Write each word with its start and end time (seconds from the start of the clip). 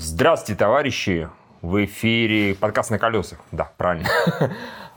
Здравствуйте, 0.00 0.56
товарищи! 0.56 1.28
В 1.60 1.84
эфире 1.84 2.54
подкаст 2.54 2.92
на 2.92 3.00
колесах. 3.00 3.40
Да, 3.50 3.72
правильно. 3.76 4.08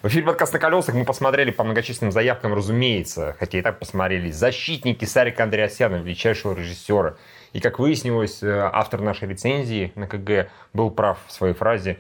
В 0.04 0.08
эфире 0.08 0.28
подкаст 0.28 0.54
на 0.54 0.60
колесах 0.60 0.94
мы 0.94 1.06
посмотрели 1.06 1.50
по 1.50 1.64
многочисленным 1.64 2.12
заявкам, 2.12 2.54
разумеется, 2.54 3.36
хотя 3.40 3.58
и 3.58 3.64
так 3.64 3.80
посмотрели, 3.80 4.30
«Защитники» 4.30 5.06
Сарика 5.06 5.42
Андреасяна, 5.42 5.96
величайшего 5.96 6.54
режиссера. 6.54 7.16
И, 7.52 7.60
как 7.60 7.80
выяснилось, 7.80 8.44
э, 8.44 8.70
автор 8.72 9.02
нашей 9.02 9.28
рецензии 9.28 9.92
на 9.96 10.06
КГ 10.06 10.52
был 10.72 10.92
прав 10.92 11.18
в 11.26 11.32
своей 11.32 11.56
фразе. 11.56 11.98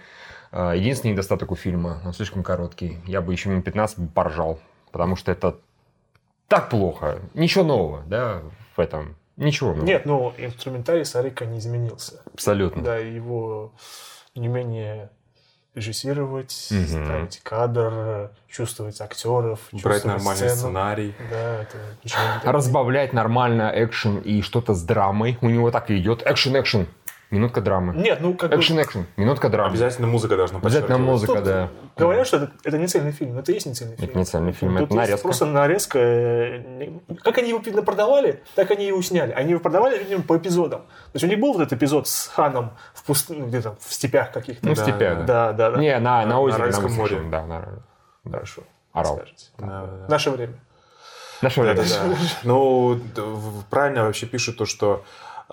Э, 0.51 0.73
единственный 0.75 1.13
недостаток 1.13 1.51
у 1.51 1.55
фильма, 1.55 2.03
он 2.05 2.13
слишком 2.13 2.43
короткий. 2.43 2.99
Я 3.07 3.21
бы 3.21 3.33
еще 3.33 3.49
минут 3.49 3.65
15 3.65 4.13
поржал, 4.13 4.59
потому 4.91 5.15
что 5.15 5.31
это 5.31 5.57
так 6.47 6.69
плохо. 6.69 7.17
Ничего 7.33 7.63
нового, 7.63 8.03
да, 8.05 8.43
в 8.75 8.79
этом. 8.79 9.15
Ничего 9.37 9.69
нового. 9.71 9.85
Нет, 9.85 10.05
ну, 10.05 10.33
инструментарий 10.37 11.05
Сарика 11.05 11.45
не 11.45 11.59
изменился. 11.59 12.21
Абсолютно. 12.33 12.83
Да, 12.83 12.97
его 12.97 13.73
умение 14.35 15.09
режиссировать, 15.73 16.67
Мгм. 16.69 16.87
ставить 16.87 17.39
кадр, 17.43 18.31
чувствовать 18.49 18.99
актеров, 18.99 19.59
Брать 19.71 19.81
чувствовать 19.81 20.05
нормальный 20.05 20.35
сцену. 20.49 20.55
сценарий. 20.55 21.15
Да, 21.29 21.61
это 21.61 21.77
ничего 22.03 22.21
не 22.43 22.51
Разбавлять 22.51 23.13
нормально 23.13 23.71
экшен 23.73 24.17
и 24.19 24.41
что-то 24.41 24.73
с 24.73 24.83
драмой. 24.83 25.37
У 25.41 25.47
него 25.49 25.71
так 25.71 25.89
и 25.89 25.97
идет. 25.97 26.23
Экшен-экшен. 26.27 26.87
Минутка 27.31 27.61
драмы. 27.61 27.95
Нет, 27.95 28.19
ну 28.21 28.33
как 28.35 28.51
бы 28.51 28.57
Экшен-экшен. 28.57 29.05
Минутка 29.15 29.47
драмы. 29.49 29.69
Обязательно 29.71 30.05
музыка 30.07 30.35
должна 30.35 30.59
Обязательно 30.59 30.97
музыка, 30.97 31.35
Тут 31.35 31.43
да. 31.45 31.69
говорят, 31.97 32.27
что 32.27 32.37
это, 32.37 32.51
это 32.65 32.77
не 32.77 32.87
цельный 32.87 33.13
фильм, 33.13 33.33
но 33.35 33.39
это 33.39 33.51
и 33.51 33.55
есть 33.55 33.65
не 33.67 33.73
цельный 33.73 33.95
фильм. 33.95 34.09
Это 34.09 34.17
не 34.19 34.25
цельный 34.25 34.51
фильм, 34.51 34.77
Тут 34.77 34.87
это 34.87 34.95
нарезка. 34.95 35.21
просто 35.23 35.45
нарезка. 35.45 35.97
э, 35.99 36.89
Как 37.23 37.37
они 37.37 37.49
его 37.49 37.59
видно, 37.59 37.83
продавали, 37.83 38.43
так 38.55 38.69
они 38.71 38.85
его 38.85 39.01
сняли. 39.01 39.31
Они 39.31 39.51
его 39.51 39.61
продавали, 39.61 39.97
видимо, 39.97 40.23
по 40.23 40.37
эпизодам. 40.37 40.81
То 40.81 40.87
есть 41.13 41.23
у 41.23 41.27
них 41.27 41.39
был 41.39 41.53
вот 41.53 41.61
этот 41.61 41.73
эпизод 41.73 42.07
с 42.07 42.27
Ханом 42.27 42.71
в 42.93 43.03
пуст... 43.03 43.29
ну, 43.29 43.45
где-то 43.47 43.77
в 43.79 43.93
степях 43.93 44.31
каких-то. 44.33 44.67
Ну, 44.67 44.73
в 44.73 44.77
Да, 44.77 44.83
степях, 44.83 45.17
да. 45.19 45.23
Да, 45.23 45.53
да, 45.53 45.71
да. 45.71 45.79
Не, 45.79 45.97
на, 45.99 46.21
на 46.23 46.25
На 46.25 46.39
озере. 46.41 46.65
На 46.65 46.79
море. 46.81 46.87
Высочине, 46.89 47.29
Да, 47.31 47.45
на 47.45 47.65
Хорошо. 48.29 48.63
Орал. 48.91 49.15
скажете. 49.15 49.45
Да, 49.57 49.65
да, 49.67 49.85
да. 49.85 50.07
Наше 50.09 50.31
время. 50.31 50.53
Наше 51.41 51.61
время. 51.61 51.75
Да-да-да. 51.77 52.15
Ну, 52.43 52.95
д- 53.15 53.21
в- 53.21 53.63
правильно 53.69 54.03
вообще 54.03 54.25
пишут 54.27 54.57
то, 54.57 54.65
что 54.65 55.03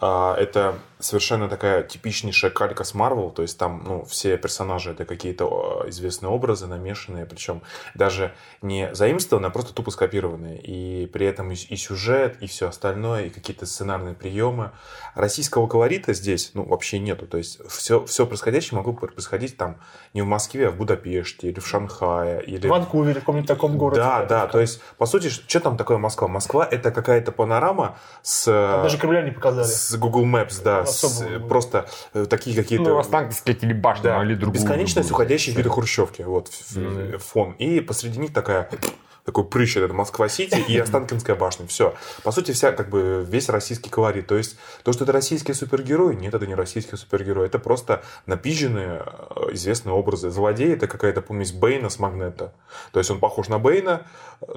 это 0.01 0.79
совершенно 1.01 1.49
такая 1.49 1.83
типичнейшая 1.83 2.51
калька 2.51 2.85
с 2.85 2.95
Марвел, 2.95 3.31
то 3.31 3.43
есть 3.43 3.59
там, 3.59 3.83
ну, 3.87 4.05
все 4.05 4.37
персонажи 4.37 4.91
это 4.91 5.05
какие-то 5.05 5.83
а, 5.85 5.89
известные 5.89 6.31
образы, 6.31 6.67
намешанные, 6.67 7.25
причем 7.25 7.63
даже 7.95 8.35
не 8.63 8.93
заимствованные, 8.95 9.49
а 9.49 9.51
просто 9.51 9.73
тупо 9.73 9.91
скопированные. 9.91 10.61
И 10.61 11.07
при 11.07 11.27
этом 11.27 11.53
и, 11.53 11.55
и 11.55 11.77
сюжет, 11.77 12.37
и 12.41 12.47
все 12.47 12.69
остальное, 12.69 13.27
и 13.27 13.31
какие-то 13.31 13.67
сценарные 13.67 14.15
приемы. 14.15 14.73
Российского 15.15 15.67
колорита 15.67 16.13
здесь, 16.15 16.51
ну, 16.55 16.65
вообще 16.65 16.99
нету. 16.99 17.27
То 17.27 17.39
есть 17.39 17.61
все, 17.69 18.05
все 18.05 18.27
происходящее 18.27 18.77
могло 18.77 18.93
бы 18.93 19.07
происходить 19.09 19.57
там 19.57 19.79
не 20.15 20.23
в 20.23 20.27
Москве, 20.27 20.69
а 20.69 20.71
в 20.71 20.77
Будапеште, 20.77 21.49
или 21.49 21.61
в 21.61 21.67
Шанхае, 21.67 22.43
или... 22.45 22.67
В 22.67 22.71
Ванкувере, 22.71 23.17
в 23.17 23.21
каком-нибудь 23.21 23.49
таком 23.49 23.79
городе. 23.79 24.01
Да, 24.01 24.25
да, 24.25 24.47
то 24.47 24.61
есть, 24.61 24.81
по 24.99 25.07
сути, 25.07 25.29
что 25.29 25.61
там 25.61 25.77
такое 25.77 25.99
Москва? 25.99 26.29
Москва— 26.29 26.67
это 26.71 26.91
какая-то 26.91 27.31
панорама 27.31 27.99
с, 28.23 28.45
Там 28.45 28.83
даже 28.83 28.99
Кремля 28.99 29.23
не 29.23 29.31
показали. 29.31 29.67
с 29.67 29.88
Google 29.97 30.25
Maps, 30.27 30.63
да, 30.63 30.85
с, 30.85 31.03
Особо 31.05 31.31
Google. 31.31 31.49
просто 31.49 31.89
э, 32.15 32.27
такие 32.29 32.55
какие-то... 32.57 32.85
Ну, 32.91 32.99
Останкинские 32.99 33.55
телебашни 33.55 34.03
да, 34.05 34.17
могли 34.19 34.35
друг 34.35 34.53
другу 34.53 34.65
бесконечность 34.67 35.09
быть. 35.09 35.13
уходящих 35.15 35.57
виды 35.57 35.71
хрущевки, 35.71 36.23
вот, 36.23 36.51
Мгм. 36.75 37.19
фон. 37.19 37.53
И 37.53 37.81
посреди 37.81 38.19
них 38.19 38.33
такая 38.33 38.69
такой 39.29 39.45
прыщ, 39.45 39.77
это 39.77 39.93
Москва-Сити 39.93 40.65
и 40.69 40.79
Останкинская 40.85 41.37
башня. 41.37 41.67
Все. 41.67 41.95
По 42.25 42.33
сути, 42.33 42.53
вся, 42.53 42.73
как 42.73 42.89
бы, 42.89 43.27
весь 43.29 43.51
российский 43.51 43.91
колорит. 43.91 44.27
То 44.27 44.37
есть, 44.37 44.57
то, 44.85 44.93
что 44.95 45.05
это 45.05 45.13
российские 45.13 45.55
супергерои, 45.55 46.15
нет, 46.15 46.33
это 46.33 46.47
не 46.47 46.55
российские 46.55 46.97
супергерои. 46.97 47.45
Это 47.45 47.59
просто 47.59 48.03
напиженные 48.25 49.03
э, 49.05 49.53
известные 49.53 49.93
образы. 49.93 50.31
Злодей— 50.31 50.73
это 50.75 50.87
какая-то 50.87 51.21
помесь 51.21 51.53
Бейна 51.53 51.91
с 51.91 51.99
Магнета. 51.99 52.55
То 52.93 53.01
есть, 53.01 53.11
он 53.11 53.21
похож 53.21 53.49
на 53.49 53.59
Бейна, 53.59 54.07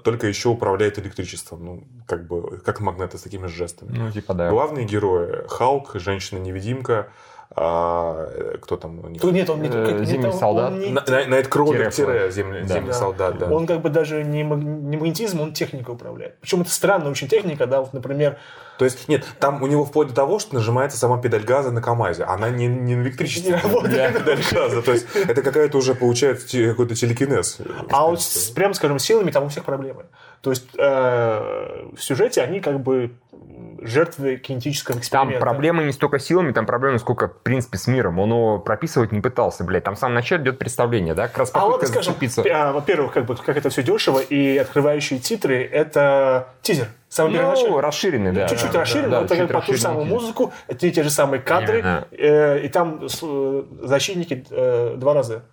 только 0.05 0.27
еще 0.27 0.47
управляет 0.47 0.97
электричеством. 0.99 1.65
Ну, 1.65 1.83
как 2.07 2.25
бы, 2.25 2.59
как 2.59 2.79
Магнета 2.79 3.17
с 3.17 3.23
такими 3.23 3.47
же 3.47 3.55
жестами. 3.55 3.97
Ну, 3.97 4.09
типа, 4.09 4.33
да. 4.33 4.49
Главные 4.49 4.85
герои— 4.85 5.45
Халк, 5.49 5.91
Женщина-невидимка, 5.95 7.09
а, 7.53 8.27
э, 8.33 8.57
кто 8.61 8.77
там 8.77 8.99
у 9.03 9.07
них? 9.09 9.21
Нет, 9.23 9.49
он 9.49 9.61
не, 9.61 9.67
Э, 9.67 9.71
как- 9.85 9.99
не 9.99 10.05
«Зимний 10.05 10.27
того- 10.27 10.37
солдат». 10.39 10.71
не- 10.73 10.89
На- 10.91 11.03
на- 11.05 11.25
Найткроллер, 11.27 11.91
Тире 11.91 12.31
Да. 12.65 12.79
Да. 12.81 12.93
солдат, 12.93 13.37
да. 13.37 13.47
Он 13.47 13.67
как 13.67 13.81
бы 13.81 13.89
даже 13.89 14.23
не, 14.23 14.43
маг- 14.43 14.63
не 14.63 14.95
магнетизм, 14.97 15.41
он 15.41 15.51
техникой 15.53 15.93
управляет. 15.95 16.37
Причем 16.39 16.61
это 16.61 16.69
странная 16.71 17.11
очень 17.11 17.27
техника, 17.27 17.65
да, 17.67 17.81
вот, 17.81 17.93
например, 17.93 18.37
То 18.77 18.85
есть, 18.85 19.07
нет, 19.09 19.25
там 19.39 19.61
у 19.61 19.67
него 19.67 19.85
вплоть 19.85 20.07
до 20.07 20.15
того, 20.15 20.39
что 20.39 20.55
нажимается 20.55 20.97
сама 20.97 21.21
педаль 21.21 21.43
газа 21.43 21.71
на 21.71 21.81
КАМАЗе. 21.83 22.23
Она 22.23 22.49
не, 22.49 22.65
не 22.67 22.95
на 22.95 23.03
электричестве. 23.03 23.51
Не 23.53 23.61
работает. 23.61 24.17
педаль 24.17 24.39
газа. 24.51 24.81
То 24.81 24.93
есть, 24.93 25.05
это 25.13 25.41
какая-то 25.43 25.77
уже 25.77 25.93
получается 25.93 26.47
какой-то 26.69 26.95
телекинез. 26.95 27.57
а 27.91 28.07
вот 28.07 28.21
с, 28.21 28.49
прям, 28.49 28.73
скажем, 28.73 28.97
силами 28.97 29.29
там 29.29 29.43
у 29.43 29.49
всех 29.49 29.65
проблемы. 29.65 30.05
То 30.41 30.49
есть 30.49 30.65
э, 30.79 31.85
в 31.95 32.01
сюжете 32.01 32.41
они 32.41 32.59
как 32.61 32.79
бы 32.79 33.11
жертвы 33.81 34.37
кинетического 34.37 34.93
Там 34.95 35.01
эксперимента. 35.01 35.39
проблемы 35.39 35.83
не 35.83 35.91
столько 35.91 36.19
силами, 36.19 36.51
там 36.51 36.65
проблемы 36.65 36.99
сколько, 36.99 37.27
в 37.27 37.37
принципе, 37.39 37.77
с 37.77 37.87
миром. 37.87 38.19
Он 38.19 38.29
его 38.29 38.59
прописывать 38.59 39.11
не 39.11 39.21
пытался, 39.21 39.63
блядь. 39.63 39.83
Там 39.83 39.95
в 39.95 39.99
самом 39.99 40.15
начале 40.15 40.43
идет 40.43 40.59
представление, 40.59 41.13
да? 41.13 41.27
Как 41.27 41.39
раз 41.39 41.51
А 41.53 41.65
ладно, 41.65 41.87
скажем, 41.87 42.15
а, 42.51 42.71
во-первых, 42.71 43.13
как 43.13 43.25
бы 43.25 43.35
как 43.35 43.57
это 43.57 43.69
все 43.69 43.83
дешево, 43.83 44.19
и 44.19 44.57
открывающие 44.57 45.19
титры 45.19 45.63
это 45.63 46.49
тизер. 46.61 46.87
Самый. 47.09 47.41
Ну, 47.41 47.81
расширенный, 47.81 48.31
да. 48.31 48.47
Чуть-чуть 48.47 48.71
да, 48.71 48.81
расширен, 48.81 49.09
да, 49.09 49.19
но 49.19 49.25
это 49.25 49.35
чуть 49.35 49.47
как 49.47 49.53
по 49.53 49.59
ту 49.59 49.65
же 49.65 49.71
расширенный 49.73 49.81
самую 49.81 50.05
музыку, 50.05 50.53
это 50.67 50.79
те, 50.79 50.91
те 50.91 51.03
же 51.03 51.09
самые 51.09 51.41
кадры, 51.41 51.79
Именно. 51.79 52.07
э, 52.11 52.59
и 52.61 52.69
там 52.69 53.01
э, 53.03 53.63
защитники 53.81 54.45
э, 54.49 54.95
два 54.95 55.13
раза 55.13 55.43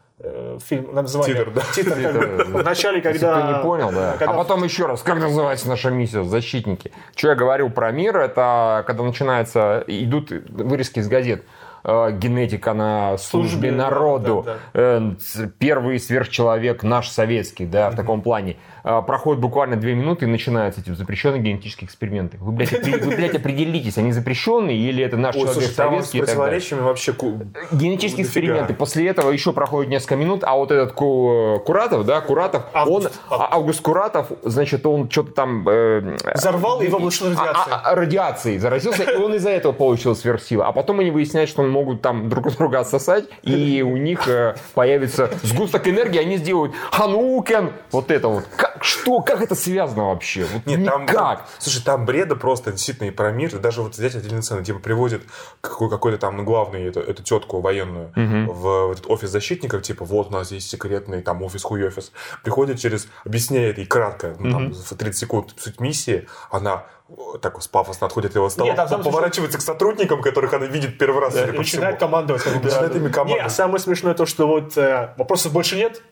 фильм 0.65 0.95
на 0.95 1.03
название. 1.03 1.35
Титр, 1.37 1.51
да. 1.51 1.63
Титр, 1.75 1.91
как 2.03 2.13
бы, 2.49 2.59
в 2.61 2.65
начале, 2.65 2.99
Если 2.99 3.19
когда... 3.19 3.41
кто 3.41 3.53
не 3.59 3.63
понял, 3.63 3.91
да. 3.93 4.17
когда- 4.19 4.35
А 4.35 4.37
потом 4.37 4.65
еще 4.65 4.87
раз, 4.87 5.03
как 5.03 5.19
называется 5.21 5.69
наша 5.69 5.91
миссия 5.91 6.25
«Защитники»? 6.25 6.91
Что 7.15 7.29
я 7.29 7.35
говорил 7.35 7.71
про 7.71 7.91
мир, 7.93 8.17
это 8.17 8.83
когда 8.87 9.05
начинается, 9.05 9.85
идут 9.87 10.31
вырезки 10.49 10.99
из 10.99 11.09
газет. 11.09 11.45
э, 11.85 12.11
Генетика 12.11 12.75
на 12.75 13.17
службе 13.19 13.51
Службе, 13.51 13.73
народу. 13.73 14.43
да, 14.45 14.57
Э, 14.75 15.13
с- 15.21 15.49
Первый 15.61 16.01
сверхчеловек 16.01 16.83
наш 16.83 17.09
советский, 17.09 17.67
да, 17.67 17.91
в 17.91 17.95
таком 17.97 18.21
плане. 18.21 18.57
Э, 18.85 19.03
Проходит 19.07 19.41
буквально 19.41 19.77
две 19.77 19.95
минуты 19.95 20.25
и 20.25 20.29
начинаются 20.29 20.81
эти 20.81 20.91
запрещенные 20.91 21.41
генетические 21.41 21.87
эксперименты. 21.87 22.37
Вы, 22.41 22.53
блядь, 22.53 22.73
опри- 22.73 23.03
вы, 23.05 23.15
блядь, 23.17 23.35
определитесь, 23.35 23.99
они 23.99 24.13
запрещенные 24.13 24.77
или 24.77 25.05
это 25.05 25.17
наш 25.17 25.35
Ой, 25.35 25.41
человек 25.43 25.55
слушай, 25.55 25.73
с 25.73 25.75
советский 25.75 26.19
далее. 26.21 26.35
противоречиями 26.35 26.81
вообще... 26.83 27.13
ку- 27.13 27.39
Генетические 27.73 28.25
дофига. 28.25 28.43
эксперименты. 28.43 28.75
После 28.75 29.09
этого 29.09 29.31
еще 29.31 29.53
проходит 29.53 29.91
несколько 29.91 30.17
минут, 30.17 30.45
а 30.45 30.55
вот 30.57 30.71
этот 30.71 30.93
Ку- 30.93 31.61
Куратов, 31.65 32.05
да, 32.07 32.21
Куратов, 32.21 32.65
Август. 32.73 33.21
он, 33.31 33.41
а- 33.41 33.55
Август 33.57 33.81
Куратов, 33.83 34.29
значит, 34.43 34.87
он 34.87 35.11
что-то 35.11 35.33
там... 35.33 35.69
э, 35.69 36.17
Взорвал, 36.35 36.81
и 36.81 36.87
его 36.87 36.99
облучила 36.99 37.31
а- 37.37 37.45
радиация. 37.47 37.75
а- 37.75 37.95
радиацией 37.95 38.59
заразился, 38.59 39.03
и 39.05 39.17
он 39.17 39.35
из-за 39.35 39.51
этого 39.51 39.73
получил 39.73 40.15
сверхсилы. 40.17 40.65
А 40.65 40.73
потом 40.73 41.01
они 41.01 41.11
выясняют, 41.11 41.51
что 41.51 41.63
могут 41.63 42.03
там 42.03 42.29
друг 42.29 42.51
друга 42.57 42.81
отсосать, 42.81 43.25
и 43.43 43.83
у 43.83 43.97
них 43.97 44.27
э, 44.29 44.55
появится 44.75 45.31
сгусток 45.43 45.87
энергии, 45.89 46.19
они 46.21 46.37
сделают 46.37 46.73
Ханукен, 46.93 47.73
вот 47.93 48.11
это 48.11 48.29
вот. 48.29 48.45
Как, 48.57 48.78
что, 48.85 49.21
как 49.21 49.41
это 49.43 49.55
связано 49.55 50.09
вообще? 50.09 50.45
Вот 50.53 50.67
Нет, 50.67 50.85
там, 50.87 51.03
никак. 51.05 51.17
там- 51.17 51.47
слушай, 51.59 51.83
там 51.83 52.05
бреда 52.05 52.37
просто 52.37 52.73
действительно 52.73 53.09
и 53.09 53.11
про 53.11 53.31
мир. 53.33 53.57
Даже 53.59 53.83
вот 53.83 53.95
взять 53.95 54.15
отдельные 54.15 54.43
сцены, 54.43 54.65
типа 54.65 54.79
приводит 54.79 55.23
какой- 55.61 55.91
какой-то 55.91 56.19
там 56.19 56.45
главный, 56.45 56.85
эту, 56.87 57.01
эту 57.01 57.23
тетку 57.23 57.61
военную 57.61 58.13
в, 58.15 58.87
в 58.89 58.93
этот 58.93 59.07
офис 59.09 59.31
защитников, 59.31 59.83
типа, 59.83 60.05
вот 60.05 60.29
у 60.29 60.31
нас 60.31 60.51
есть 60.53 60.69
секретный 60.71 61.23
там 61.23 61.43
офис 61.43 61.63
хуй-офис. 61.63 62.13
Приходит 62.43 62.79
через, 62.79 63.09
объясняет 63.25 63.79
ей 63.79 63.87
кратко, 63.87 64.35
ну, 64.39 64.51
там, 64.51 64.73
в 64.73 64.95
30 64.95 65.19
секунд 65.19 65.55
суть 65.59 65.81
миссии, 65.81 66.27
она 66.51 66.85
э, 67.09 67.13
так 67.41 67.55
вот 67.55 67.69
пафосно 67.71 68.07
отходит 68.07 68.31
от 68.33 68.37
его 68.37 68.49
стола, 68.51 68.69
Нет, 68.69 68.77
там 68.89 69.03
поворачивается 69.03 69.59
к 69.59 69.63
сотрудникам, 69.63 70.23
которых 70.23 70.53
она 70.53 70.67
видит 70.67 70.99
первый 70.99 71.21
раз. 71.21 71.35
Да, 71.35 71.45
и 71.49 71.51
начинает 71.53 71.99
командовать. 71.99 72.43
как 72.43 72.57
бы, 72.57 72.65
Начинает 72.65 72.95
ими 72.97 73.09
командовать. 73.09 73.43
Не, 73.43 73.47
а 73.47 73.51
самое 73.51 73.79
смешное 73.79 74.15
то, 74.15 74.27
что 74.27 74.47
вот 74.47 74.77
э, 74.77 75.15
вопросов 75.17 75.53
больше 75.53 75.77
нет. 75.77 76.03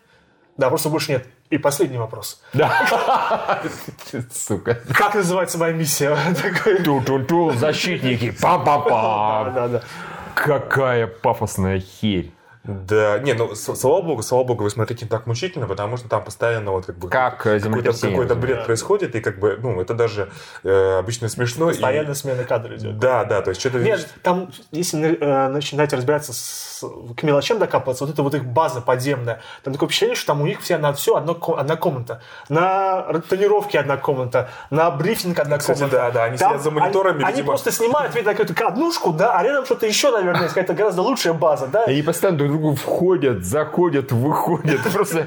Да, 0.57 0.67
вопросов 0.67 0.91
больше 0.93 1.13
нет. 1.13 1.27
И 1.51 1.59
последний 1.59 1.99
вопрос. 1.99 2.43
Да. 2.53 3.63
Сука. 4.33 4.79
Как 4.93 5.15
называется 5.15 5.59
моя 5.59 5.73
миссия? 5.73 6.17
Ту-ту-ту, 6.85 7.53
защитники, 7.53 8.35
Да, 8.41 8.57
пам-пам-пам. 8.57 9.55
да, 9.55 9.69
да. 9.69 9.83
Какая 10.35 11.07
пафосная 11.07 11.81
херь. 11.81 12.31
Да, 12.67 13.19
не, 13.21 13.35
ну, 13.35 13.55
слава 13.55 14.03
богу, 14.03 14.23
слава 14.23 14.45
богу, 14.45 14.65
вы 14.65 14.71
смотрите 14.71 15.05
не 15.05 15.09
так 15.09 15.27
мучительно, 15.27 15.67
потому 15.67 15.97
что 15.97 16.09
там 16.09 16.25
постоянно 16.25 16.73
вот 16.73 16.87
как 16.87 16.99
бы... 16.99 17.09
Как 17.09 17.47
э, 17.47 17.61
какой-то, 17.61 17.93
какой-то 17.93 18.35
бред 18.35 18.65
происходит, 18.67 19.15
и 19.15 19.21
как 19.21 19.39
бы, 19.39 19.59
ну, 19.63 19.81
это 19.81 19.95
даже 19.95 20.31
э, 20.65 20.99
обычно 20.99 21.29
смешно. 21.29 21.67
и- 21.71 21.73
Постоянно 21.73 22.15
смена 22.15 22.45
кадра 22.45 22.77
идет. 22.77 22.99
Да, 22.99 23.25
да, 23.25 23.41
то 23.43 23.51
есть 23.51 23.61
что-то... 23.61 23.79
Нет, 23.79 24.09
там, 24.23 24.51
если 24.73 25.17
э, 25.21 25.49
начинать 25.49 25.93
разбираться 25.93 26.33
с, 26.33 26.83
к 27.17 27.23
мелочам 27.23 27.59
докапываться, 27.59 28.05
вот 28.05 28.13
это 28.13 28.23
вот 28.23 28.35
их 28.35 28.45
база 28.45 28.81
подземная, 28.81 29.41
там 29.63 29.73
такое 29.73 29.89
впечатление, 29.89 30.17
что 30.17 30.27
там 30.29 30.43
у 30.43 30.47
них 30.47 30.61
все 30.61 30.79
на 30.79 30.93
все 30.93 31.15
одно, 31.17 31.39
одна 31.57 31.77
комната. 31.77 32.21
На 32.49 33.03
тренировке 33.29 33.79
одна 33.79 33.97
комната, 33.97 34.49
на 34.71 34.91
брифинг 34.91 35.39
одна 35.39 35.59
Кстати, 35.59 35.79
комната. 35.79 35.97
да, 35.97 36.11
да, 36.11 36.25
они 36.25 36.37
Там 36.37 36.51
сидят 36.51 36.63
за 36.63 36.71
мониторами, 36.71 37.17
Они, 37.19 37.25
они 37.25 37.33
видимо. 37.35 37.47
просто 37.49 37.71
снимают, 37.71 38.15
видно, 38.15 38.35
какую-то 38.35 38.67
однушку, 38.67 39.13
да, 39.13 39.39
а 39.39 39.43
рядом 39.43 39.65
что-то 39.65 39.87
еще, 39.87 40.11
наверное, 40.11 40.43
есть 40.43 40.55
какая-то 40.55 40.75
гораздо 40.75 41.03
лучшая 41.03 41.33
база, 41.35 41.67
да. 41.67 41.85
Они 41.85 42.03
постоянно 42.03 42.39
другу 42.57 42.75
входят, 42.75 43.45
заходят, 43.45 44.13
выходят. 44.13 44.81
Просто 44.93 45.27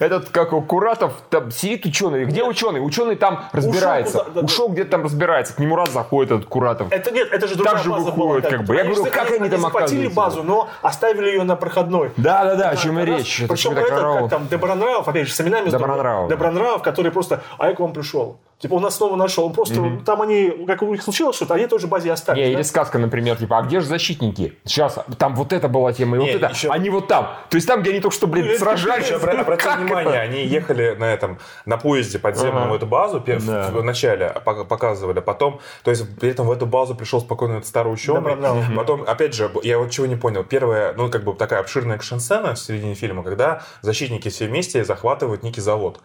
этот, 0.00 0.28
как 0.30 0.52
у 0.52 0.62
Куратов, 0.62 1.12
там 1.30 1.50
сидит 1.50 1.84
ученый. 1.86 2.24
Где 2.24 2.44
ученый? 2.44 2.84
Ученый 2.84 3.16
там 3.16 3.44
разбирается. 3.52 4.24
Ушел 4.34 4.68
где-то 4.68 4.92
там 4.92 5.04
разбирается. 5.04 5.54
К 5.54 5.58
нему 5.58 5.76
раз 5.76 5.90
заходит 5.90 6.32
этот 6.32 6.46
Куратов. 6.46 6.88
Это 6.90 7.10
нет, 7.10 7.28
это 7.32 7.48
же 7.48 7.54
другая 7.56 7.74
Так 7.74 7.84
же 7.84 7.90
выходит, 7.90 8.48
как 8.48 8.64
бы. 8.64 8.76
Я 8.76 8.84
говорю, 8.84 9.04
как 9.04 9.30
они 9.30 9.48
там 9.48 9.66
оказываются? 9.66 10.14
базу, 10.14 10.42
но 10.42 10.68
оставили 10.82 11.28
ее 11.28 11.42
на 11.42 11.56
проходной. 11.56 12.12
Да, 12.16 12.44
да, 12.44 12.56
да, 12.56 12.70
о 12.70 12.76
чем 12.76 12.98
и 12.98 13.04
речь. 13.04 13.40
Это 13.40 13.54
Причем 13.54 13.72
этот, 13.72 13.88
караул. 13.88 14.20
как 14.20 14.30
там, 14.30 14.48
Добронравов, 14.48 15.06
опять 15.08 15.28
же, 15.28 15.34
с 15.34 15.40
именами. 15.40 15.68
Добронравов. 15.68 16.28
Добронравов, 16.28 16.82
который 16.82 17.12
просто, 17.12 17.42
а 17.58 17.68
я 17.68 17.74
к 17.74 17.80
вам 17.80 17.92
пришел. 17.92 18.38
Типа, 18.58 18.74
он 18.74 18.82
нас 18.82 18.96
снова 18.96 19.14
нашел. 19.14 19.46
Он 19.46 19.52
просто, 19.52 20.00
там 20.04 20.20
они, 20.20 20.50
как 20.66 20.82
у 20.82 20.90
них 20.90 21.00
случилось 21.00 21.36
что-то, 21.36 21.54
они 21.54 21.66
той 21.68 21.78
же 21.78 21.86
базе 21.86 22.10
остались. 22.10 22.40
Не, 22.40 22.46
да? 22.46 22.52
или 22.54 22.62
сказка, 22.62 22.98
например, 22.98 23.36
типа, 23.36 23.58
а 23.58 23.62
где 23.62 23.78
же 23.78 23.86
защитники? 23.86 24.58
Сейчас, 24.64 24.98
там 25.16 25.36
вот 25.36 25.52
это 25.52 25.68
была 25.68 25.92
тема, 25.92 26.16
и 26.16 26.18
вот 26.18 26.24
Не, 26.26 26.32
это, 26.32 26.48
еще- 26.48 26.68
они 26.68 26.90
вот 26.90 27.06
там. 27.06 27.28
То 27.50 27.56
есть 27.56 27.68
там, 27.68 27.82
где 27.82 27.90
они 27.92 28.00
только 28.00 28.16
что, 28.16 28.26
блин, 28.26 28.46
это 28.46 28.58
сражались. 28.58 29.10
Обра- 29.12 29.40
обратите 29.42 29.76
внимание, 29.76 30.12
это? 30.12 30.22
они 30.22 30.44
ехали 30.44 30.96
на 30.98 31.04
этом, 31.04 31.38
на 31.66 31.76
поезде 31.76 32.18
подземном 32.18 32.64
Ага. 32.64 32.74
эту 32.76 32.86
базу 32.86 33.20
пе- 33.20 33.38
в- 33.38 33.46
Да. 33.46 33.70
в 33.70 33.84
начале 33.84 34.34
пок- 34.44 34.64
показывали, 34.64 35.20
потом, 35.20 35.60
то 35.84 35.92
есть 35.92 36.18
при 36.18 36.28
этом 36.30 36.48
в 36.48 36.50
эту 36.50 36.66
базу 36.66 36.96
пришел 36.96 37.20
спокойно 37.20 37.52
этот 37.58 37.66
старый 37.68 37.92
ученый, 37.92 38.16
Добронравов. 38.16 38.64
потом, 38.74 39.04
опять 39.06 39.34
же, 39.34 39.52
я 39.62 39.78
вот 39.78 39.90
чего 39.92 40.06
не 40.06 40.16
понял, 40.16 40.42
первая, 40.42 40.94
ну, 40.94 41.08
как 41.08 41.22
бы 41.22 41.32
такая 41.34 41.60
обширная 41.60 41.94
экшн-сцена 41.96 42.54
в 42.56 42.58
середине 42.58 42.94
фильма, 42.94 43.22
когда 43.22 43.62
защитники 43.82 44.28
все 44.30 44.46
вместе 44.48 44.84
захватывают 44.84 45.44
некий 45.44 45.60
завод. 45.60 46.00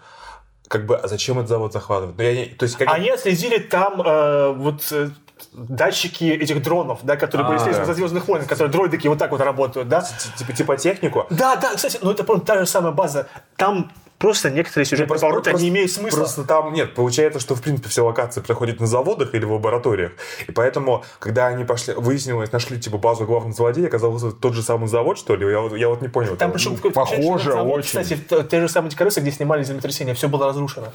Как 0.67 0.85
бы, 0.85 0.95
а 0.95 1.07
зачем 1.07 1.37
этот 1.37 1.49
завод 1.49 1.73
захватывать? 1.73 2.15
Ну, 2.17 2.23
я 2.23 2.33
не- 2.33 2.45
то 2.45 2.63
есть, 2.63 2.77
как... 2.77 2.87
Они 2.91 3.09
отследили 3.09 3.57
там 3.57 4.01
э, 4.01 4.53
вот 4.53 4.87
э, 4.91 5.09
датчики 5.53 6.25
этих 6.25 6.61
дронов, 6.63 6.99
да, 7.03 7.15
которые 7.15 7.47
были 7.47 7.57
А, 7.57 7.59
связаны 7.59 7.85
да. 7.85 7.93
за 7.93 7.97
Звездных 7.97 8.27
войн, 8.27 8.45
которые 8.45 8.71
дроидики 8.71 9.07
вот 9.07 9.17
так 9.19 9.31
вот 9.31 9.41
работают, 9.41 9.87
да. 9.87 10.03
Типа, 10.37 10.53
типа 10.53 10.77
технику. 10.77 11.25
Да, 11.29 11.55
да, 11.57 11.73
кстати, 11.75 11.99
ну 12.01 12.11
это 12.11 12.23
та 12.39 12.59
же 12.59 12.65
самая 12.65 12.91
база. 12.93 13.27
Там 13.57 13.91
просто 14.23 14.49
некоторые 14.49 14.85
сюжетные 14.85 15.07
Просто- 15.09 15.25
повороты, 15.25 15.49
просто- 15.49 15.65
они 15.65 15.69
имеют 15.69 15.91
смысл. 15.91 16.15
Просто 16.15 16.43
там 16.45 16.71
нет, 16.73 16.95
получается, 16.95 17.41
что 17.41 17.55
в 17.55 17.61
принципе 17.61 17.89
все 17.89 18.05
локации 18.05 18.39
проходят 18.39 18.79
на 18.79 18.87
заводах 18.87 19.35
или 19.35 19.43
в 19.43 19.51
лабораториях. 19.51 20.13
И 20.47 20.51
поэтому, 20.53 21.03
когда 21.19 21.47
они 21.47 21.65
пошли, 21.65 21.93
выяснилось, 21.93 22.51
нашли 22.53 22.79
типа 22.79 22.97
базу 22.97 23.25
главного 23.25 23.53
злодея, 23.53 23.87
оказалось 23.87 24.23
тот 24.39 24.53
же 24.53 24.63
самый 24.63 24.87
завод, 24.87 25.17
что 25.17 25.35
ли? 25.35 25.45
Я, 25.51 25.59
вот- 25.59 25.75
я 25.77 25.89
вот 25.89 26.01
не 26.01 26.07
понял. 26.07 26.37
Там 26.37 26.53
причем 26.53 26.77
Ну, 26.81 26.91
похоже 26.91 27.51
завод, 27.51 27.79
очень. 27.79 27.87
Кстати, 28.01 28.15
т- 28.15 28.43
те 28.45 28.61
же 28.61 28.69
самые 28.69 28.91
декорации, 28.91 29.19
где 29.19 29.31
снимали 29.31 29.63
землетрясение, 29.63 30.15
все 30.15 30.29
было 30.29 30.45
разрушено. 30.47 30.87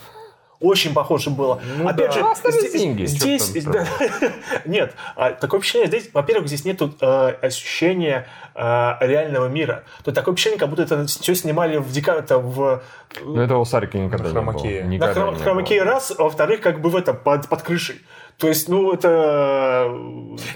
Очень 0.60 0.93
похоже 0.93 1.31
было. 1.31 1.60
Опять 1.84 2.06
да. 2.08 2.12
же, 2.12 2.20
Оставить 2.20 2.58
здесь, 2.70 2.72
деньги, 2.81 3.05
здесь 3.06 3.64
да, 3.64 3.87
нет, 4.64 4.93
а, 5.14 5.31
такое 5.31 5.60
ощущение 5.60 5.87
здесь, 5.87 6.10
во-первых, 6.12 6.49
здесь 6.49 6.64
нету 6.64 6.93
э, 7.00 7.28
ощущения 7.43 8.26
э, 8.56 8.60
реального 9.00 9.46
мира. 9.46 9.84
То 10.02 10.10
такое 10.10 10.34
ощущение, 10.34 10.58
как 10.58 10.69
будто 10.69 10.82
это 10.82 11.06
все 11.06 11.34
снимали 11.37 11.76
в 11.76 11.93
дека- 11.93 12.19
это 12.19 12.38
в 12.38 12.82
Ну, 13.25 13.40
этого 13.40 13.60
у 13.60 13.64
Сарика 13.64 13.99
никогда 13.99 14.25
На 14.25 14.28
не 14.28 14.34
было. 14.34 14.44
хромакее. 14.52 14.84
на 14.84 14.88
Никогда 14.88 15.14
хром- 15.20 15.26
не 15.26 15.34
было. 15.34 15.43
хромакее 15.44 15.82
раз, 15.84 16.12
а 16.19 16.22
во-вторых, 16.25 16.61
как 16.61 16.81
бы 16.81 16.90
в 16.90 16.96
этом 16.96 17.16
под, 17.16 17.49
под 17.49 17.62
крышей. 17.62 18.00
То 18.38 18.46
есть, 18.46 18.69
ну, 18.69 18.93
это... 18.93 19.90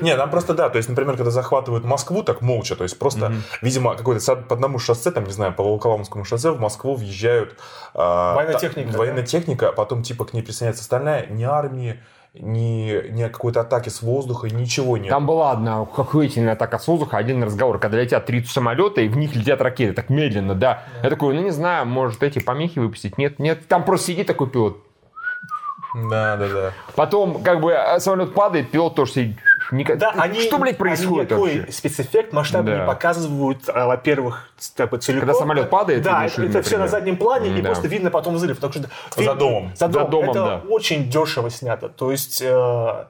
Не, 0.01 0.17
там 0.17 0.31
просто 0.31 0.55
да, 0.55 0.71
то 0.71 0.77
есть, 0.77 0.89
например, 0.89 1.17
когда 1.17 1.33
захватывают 1.33 1.85
Москву 1.85 2.23
так 2.23 2.41
молча, 2.41 2.77
то 2.77 2.85
есть 2.85 2.97
просто, 2.97 3.33
видимо, 3.61 3.97
какой-то 3.97 4.37
по 4.37 4.55
одному 4.55 4.79
шоссе, 4.79 5.11
там, 5.11 5.25
не 5.25 5.33
знаю, 5.33 5.53
по 5.53 5.65
Волоколамскому 5.65 6.25
шоссе 6.25 6.53
в 6.53 6.61
Москву 6.61 6.95
въезжают... 6.95 7.59
а, 7.93 8.37
Военная 8.37 8.53
та- 8.53 8.61
техника, 8.61 8.97
Военная 8.97 9.25
техника, 9.25 9.69
а 9.71 9.73
потом 9.73 10.03
типа 10.05 10.25
к 10.25 10.33
ней 10.33 10.43
присоединяется 10.43 10.83
остальная, 10.83 11.27
ни 11.27 11.43
армии, 11.43 12.01
ни, 12.35 13.11
ни 13.11 13.25
какой-то 13.25 13.63
атаки 13.63 13.89
с 13.89 14.01
воздуха, 14.01 14.49
ничего 14.49 14.97
нет. 14.97 15.11
Там 15.11 15.27
была 15.27 15.51
одна 15.51 15.83
охуительная 15.83 16.53
атака 16.53 16.79
с 16.79 16.87
воздуха, 16.87 17.17
один 17.17 17.43
разговор, 17.43 17.81
когда 17.81 18.01
летят 18.01 18.27
три 18.27 18.45
самолета, 18.45 19.01
и 19.01 19.09
в 19.09 19.17
них 19.17 19.35
летят 19.35 19.61
ракеты, 19.61 19.93
так 19.93 20.09
медленно, 20.09 20.55
да. 20.55 20.85
Я 21.03 21.11
такой, 21.11 21.35
ну 21.35 21.43
не 21.43 21.51
знаю, 21.51 21.85
может 21.87 22.23
эти 22.23 22.39
помехи 22.39 22.79
выпустить? 22.79 23.19
Нет, 23.19 23.41
нет, 23.41 23.67
там 23.67 23.85
просто 23.85 24.13
сидит 24.13 24.29
такой 24.29 24.49
пилот. 24.49 24.79
Да, 25.95 26.37
да, 26.37 26.49
да. 26.49 26.73
Потом, 26.97 27.43
как 27.43 27.61
бы, 27.61 27.73
э, 27.73 28.01
самолет 28.01 28.33
падает, 28.33 28.71
пилот 28.71 28.95
тоже 28.95 29.13
сидит. 29.13 29.37
Ника- 29.71 29.97
Да, 29.97 30.13
они, 30.17 30.41
Что, 30.41 30.59
блядь, 30.59 30.79
происходит 30.79 31.33
они 31.33 31.41
никакой 31.43 31.59
вообще? 31.61 31.73
спецэффект 31.73 32.33
масштабный 32.33 32.73
Да. 32.73 32.81
не 32.81 32.87
показывают, 32.87 33.59
а, 33.69 33.87
во-первых, 33.87 34.49
как 34.77 34.91
бы 34.91 34.99
целиком. 34.99 35.29
Когда 35.29 35.39
самолет 35.39 35.71
падает, 35.71 36.03
да, 36.03 36.25
это, 36.27 36.43
это 36.43 36.63
все 36.63 36.79
на 36.79 36.89
заднем 36.89 37.17
плане, 37.17 37.51
и 37.57 37.61
Да. 37.61 37.69
просто 37.71 37.89
видно 37.89 38.11
потом 38.11 38.35
взрыв. 38.37 38.59
Потому 38.59 38.73
что 38.73 39.23
За 39.23 39.35
домом. 39.35 39.73
За 39.77 39.89
домом. 39.89 40.11
домом, 40.11 40.31
это 40.31 40.45
да. 40.45 40.61
очень 40.69 41.11
дешево 41.11 41.51
снято. 41.51 41.89
То 41.89 42.11
есть... 42.11 42.41
э, 42.43 43.05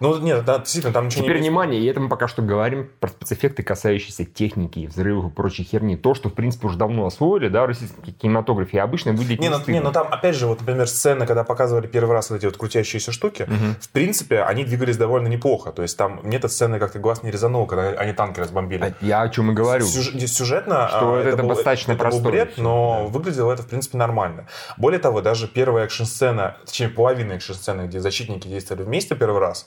Ну, 0.00 0.18
нет, 0.18 0.44
да, 0.44 0.58
действительно, 0.58 0.92
там 0.92 1.06
ничего 1.06 1.22
Теперь 1.24 1.36
не 1.36 1.48
внимание, 1.48 1.80
и 1.80 1.86
это 1.86 2.00
мы 2.00 2.08
пока 2.08 2.28
что 2.28 2.42
говорим 2.42 2.90
про 3.00 3.08
спецэффекты, 3.08 3.62
касающиеся 3.62 4.24
техники, 4.24 4.86
взрывов 4.86 5.30
и 5.30 5.34
прочей 5.34 5.64
херни. 5.64 5.96
То, 5.96 6.14
что, 6.14 6.28
в 6.28 6.34
принципе, 6.34 6.66
уже 6.66 6.78
давно 6.78 7.06
освоили, 7.06 7.48
да, 7.48 7.62
в 7.62 7.66
российском 7.66 8.02
кинематографе, 8.04 8.78
и 8.78 8.80
обычно 8.80 9.12
выглядит 9.12 9.40
Не, 9.40 9.48
не 9.48 9.54
ну, 9.54 9.62
не, 9.66 9.80
ну 9.80 9.92
там, 9.92 10.08
опять 10.10 10.34
же, 10.34 10.46
вот, 10.46 10.60
например, 10.60 10.88
сцены, 10.88 11.26
когда 11.26 11.44
показывали 11.44 11.86
первый 11.86 12.12
раз 12.12 12.30
вот 12.30 12.36
эти 12.36 12.46
вот 12.46 12.56
крутящиеся 12.56 13.12
штуки, 13.12 13.46
в 13.80 13.88
принципе, 13.90 14.42
они 14.42 14.64
двигались 14.64 14.96
довольно 14.96 15.28
неплохо. 15.28 15.72
То 15.72 15.82
есть 15.82 15.96
там 15.96 16.20
мне 16.22 16.36
эта 16.36 16.48
сцена 16.48 16.78
как-то 16.78 16.98
глаз 16.98 17.22
не 17.22 17.30
резанул, 17.30 17.66
когда 17.66 17.90
они 17.90 18.12
танки 18.12 18.40
разбомбили. 18.40 18.94
А 19.00 19.04
Я 19.04 19.22
о 19.22 19.28
чем 19.28 19.50
и 19.50 19.54
говорю. 19.54 19.86
Сюж- 19.86 20.26
сюжетно 20.26 20.88
Что 20.88 21.14
а, 21.14 21.20
это 21.20 21.42
был- 21.42 21.50
достаточно 21.50 21.92
это 21.92 22.08
был 22.08 22.20
бред, 22.20 22.58
но 22.58 23.06
выглядело 23.06 23.52
это, 23.52 23.62
в 23.62 23.66
принципе, 23.66 23.98
нормально. 23.98 24.46
Более 24.76 24.98
того, 24.98 25.20
даже 25.20 25.48
первая 25.48 25.84
экшн-сцена, 25.84 26.56
точнее, 26.64 26.88
половина 26.88 27.32
экшн-сцены, 27.32 27.86
где 27.86 28.00
защитники 28.00 28.48
действовали 28.48 28.82
вместе 28.84 29.14
первый 29.14 29.40
раз, 29.40 29.66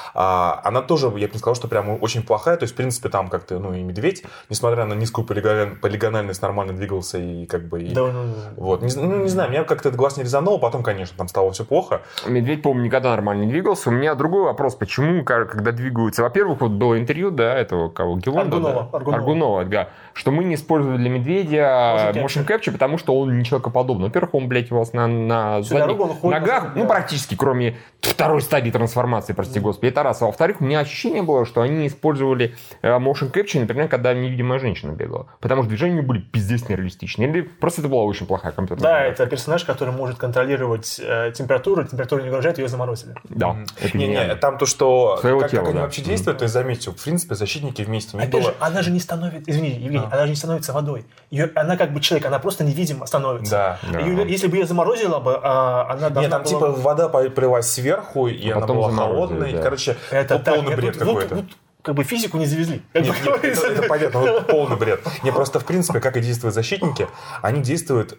она 0.13 0.81
тоже, 0.81 1.07
я 1.07 1.27
бы 1.27 1.33
не 1.33 1.39
сказал, 1.39 1.55
что 1.55 1.67
прям 1.67 2.01
очень 2.01 2.23
плохая. 2.23 2.57
То 2.57 2.63
есть, 2.63 2.73
в 2.73 2.77
принципе, 2.77 3.09
там 3.09 3.27
как-то, 3.29 3.59
ну, 3.59 3.73
и 3.73 3.81
медведь, 3.81 4.23
несмотря 4.49 4.85
на 4.85 4.93
низкую 4.93 5.25
полигон- 5.25 5.75
полигональность, 5.75 6.41
нормально 6.41 6.73
двигался 6.73 7.17
и 7.17 7.45
как 7.45 7.67
бы... 7.67 7.83
и- 7.83 7.93
да, 7.93 8.01
ну, 8.01 8.23
ну, 8.23 8.33
Вот, 8.57 8.81
не, 8.81 8.93
ну, 8.95 9.23
не 9.23 9.29
знаю, 9.29 9.49
меня 9.49 9.63
как-то 9.63 9.89
этот 9.89 9.99
глаз 9.99 10.17
не 10.17 10.23
резанул, 10.23 10.59
потом, 10.59 10.83
конечно, 10.83 11.17
там 11.17 11.27
стало 11.27 11.51
все 11.51 11.65
плохо. 11.65 12.01
Медведь, 12.27 12.61
по-моему, 12.61 12.85
никогда 12.85 13.11
нормально 13.11 13.43
не 13.43 13.51
двигался. 13.51 13.89
У 13.89 13.93
меня 13.93 14.15
другой 14.15 14.43
вопрос. 14.43 14.75
Почему, 14.75 15.23
когда 15.23 15.71
двигаются... 15.71 16.23
Во-первых, 16.23 16.61
вот 16.61 16.71
было 16.71 16.99
интервью, 16.99 17.31
да, 17.31 17.55
этого 17.55 17.89
кого? 17.89 18.17
Гелонда, 18.17 18.57
Аргунова, 18.57 18.73
да? 18.91 18.97
Аргунова. 18.97 19.17
Аргунова, 19.17 19.65
да. 19.65 19.89
Что 20.13 20.31
мы 20.31 20.43
не 20.43 20.55
использовали 20.55 20.97
для 20.97 21.09
медведя 21.09 22.11
Motion 22.13 22.45
capture, 22.45 22.71
потому 22.71 22.97
что 22.97 23.17
он 23.17 23.37
не 23.37 23.45
человекоподобный. 23.45 24.05
Во-первых, 24.07 24.33
он, 24.35 24.47
блядь, 24.47 24.71
у 24.71 24.77
вас 24.77 24.93
на, 24.93 25.07
на 25.07 25.61
задних 25.61 25.97
ногах, 26.23 26.63
да. 26.63 26.71
ну, 26.75 26.87
практически, 26.87 27.35
кроме 27.35 27.77
второй 28.01 28.41
стадии 28.41 28.71
трансформации, 28.71 29.33
прости 29.33 29.59
господи. 29.59 29.89
Это 29.91 30.00
раз. 30.03 30.21
А 30.21 30.25
во-вторых, 30.25 30.61
у 30.61 30.63
меня 30.63 30.79
ощущение 30.79 31.21
было, 31.23 31.45
что 31.45 31.61
они 31.61 31.87
использовали 31.87 32.55
э, 32.81 32.89
motion 32.97 33.31
capture, 33.31 33.59
например, 33.59 33.87
когда 33.87 34.13
невидимая 34.13 34.59
женщина 34.59 34.91
бегала. 34.91 35.27
Потому 35.39 35.63
что 35.63 35.69
движения 35.69 36.01
были 36.01 36.19
пиздец 36.19 36.67
нереалистичны. 36.69 37.23
Или 37.23 37.41
просто 37.41 37.81
это 37.81 37.89
была 37.89 38.03
очень 38.03 38.25
плохая 38.25 38.51
компьютерная 38.51 38.91
Да, 38.91 38.99
графика. 39.01 39.23
это 39.23 39.29
персонаж, 39.31 39.63
который 39.65 39.93
может 39.93 40.17
контролировать 40.17 40.99
э, 41.03 41.31
температуру, 41.35 41.83
температура 41.85 42.21
не 42.21 42.29
угрожает, 42.29 42.57
ее 42.57 42.67
заморозили. 42.67 43.15
Да, 43.29 43.57
это 43.79 43.97
Не-не, 43.97 44.35
там 44.35 44.57
то, 44.57 44.65
что... 44.65 45.17
Своего 45.21 45.39
как, 45.41 45.51
тела, 45.51 45.59
как 45.61 45.69
они 45.69 45.77
да. 45.77 45.83
вообще 45.83 46.01
действуют, 46.01 46.39
то 46.39 46.43
есть, 46.43 46.53
заметьте, 46.53 46.91
в 46.91 47.03
принципе, 47.03 47.35
защитники 47.35 47.81
вместе. 47.81 48.17
Не 48.17 48.23
Опять 48.23 48.33
было... 48.33 48.43
же, 48.43 48.53
она 48.59 48.81
же 48.81 48.91
не 48.91 48.99
становится, 48.99 49.49
извини, 49.51 49.69
Евгений, 49.71 50.05
А. 50.09 50.13
она 50.15 50.23
же 50.23 50.29
не 50.29 50.35
становится 50.35 50.73
водой. 50.73 51.05
Ее, 51.29 51.51
она 51.55 51.77
как 51.77 51.93
бы 51.93 51.99
человек, 52.01 52.25
она 52.27 52.39
просто 52.39 52.63
невидимо 52.63 53.05
становится. 53.05 53.51
Да. 53.51 53.79
Да. 53.91 53.99
Её- 53.99 54.25
если 54.25 54.47
бы 54.47 54.57
ее 54.57 54.65
заморозило 54.65 55.19
бы, 55.19 55.39
а, 55.41 55.87
она 55.91 56.09
Нет, 56.21 56.29
там 56.29 56.43
была 56.43 56.51
типа 56.51 56.71
вода 56.71 57.09
полилась 57.09 57.67
сверху, 57.67 58.27
и 58.27 58.49
А 58.49 58.57
она 58.57 58.67
была 58.67 58.91
холодной. 58.91 59.53
да. 59.53 59.61
Короче, 59.61 59.90
Это 60.11 60.37
ну, 60.37 60.43
так, 60.43 60.55
полный 60.55 60.75
бред 60.75 60.95
вот- 60.97 61.05
вот- 61.05 61.23
какой-то. 61.23 61.35
вот 61.35 61.45
как 61.81 61.95
бы 61.95 62.03
физику 62.03 62.37
не 62.37 62.45
завезли. 62.45 62.83
Нет, 62.93 63.05
нет, 63.05 63.43
это, 63.43 63.67
это 63.67 63.83
понятно, 63.83 64.19
вот 64.19 64.47
полный 64.47 64.77
бред. 64.77 65.01
Не 65.23 65.31
просто, 65.31 65.59
в 65.59 65.65
принципе, 65.65 65.99
как 65.99 66.15
и 66.17 66.21
действуют 66.21 66.53
защитники, 66.53 67.07
они 67.41 67.61
действуют 67.61 68.17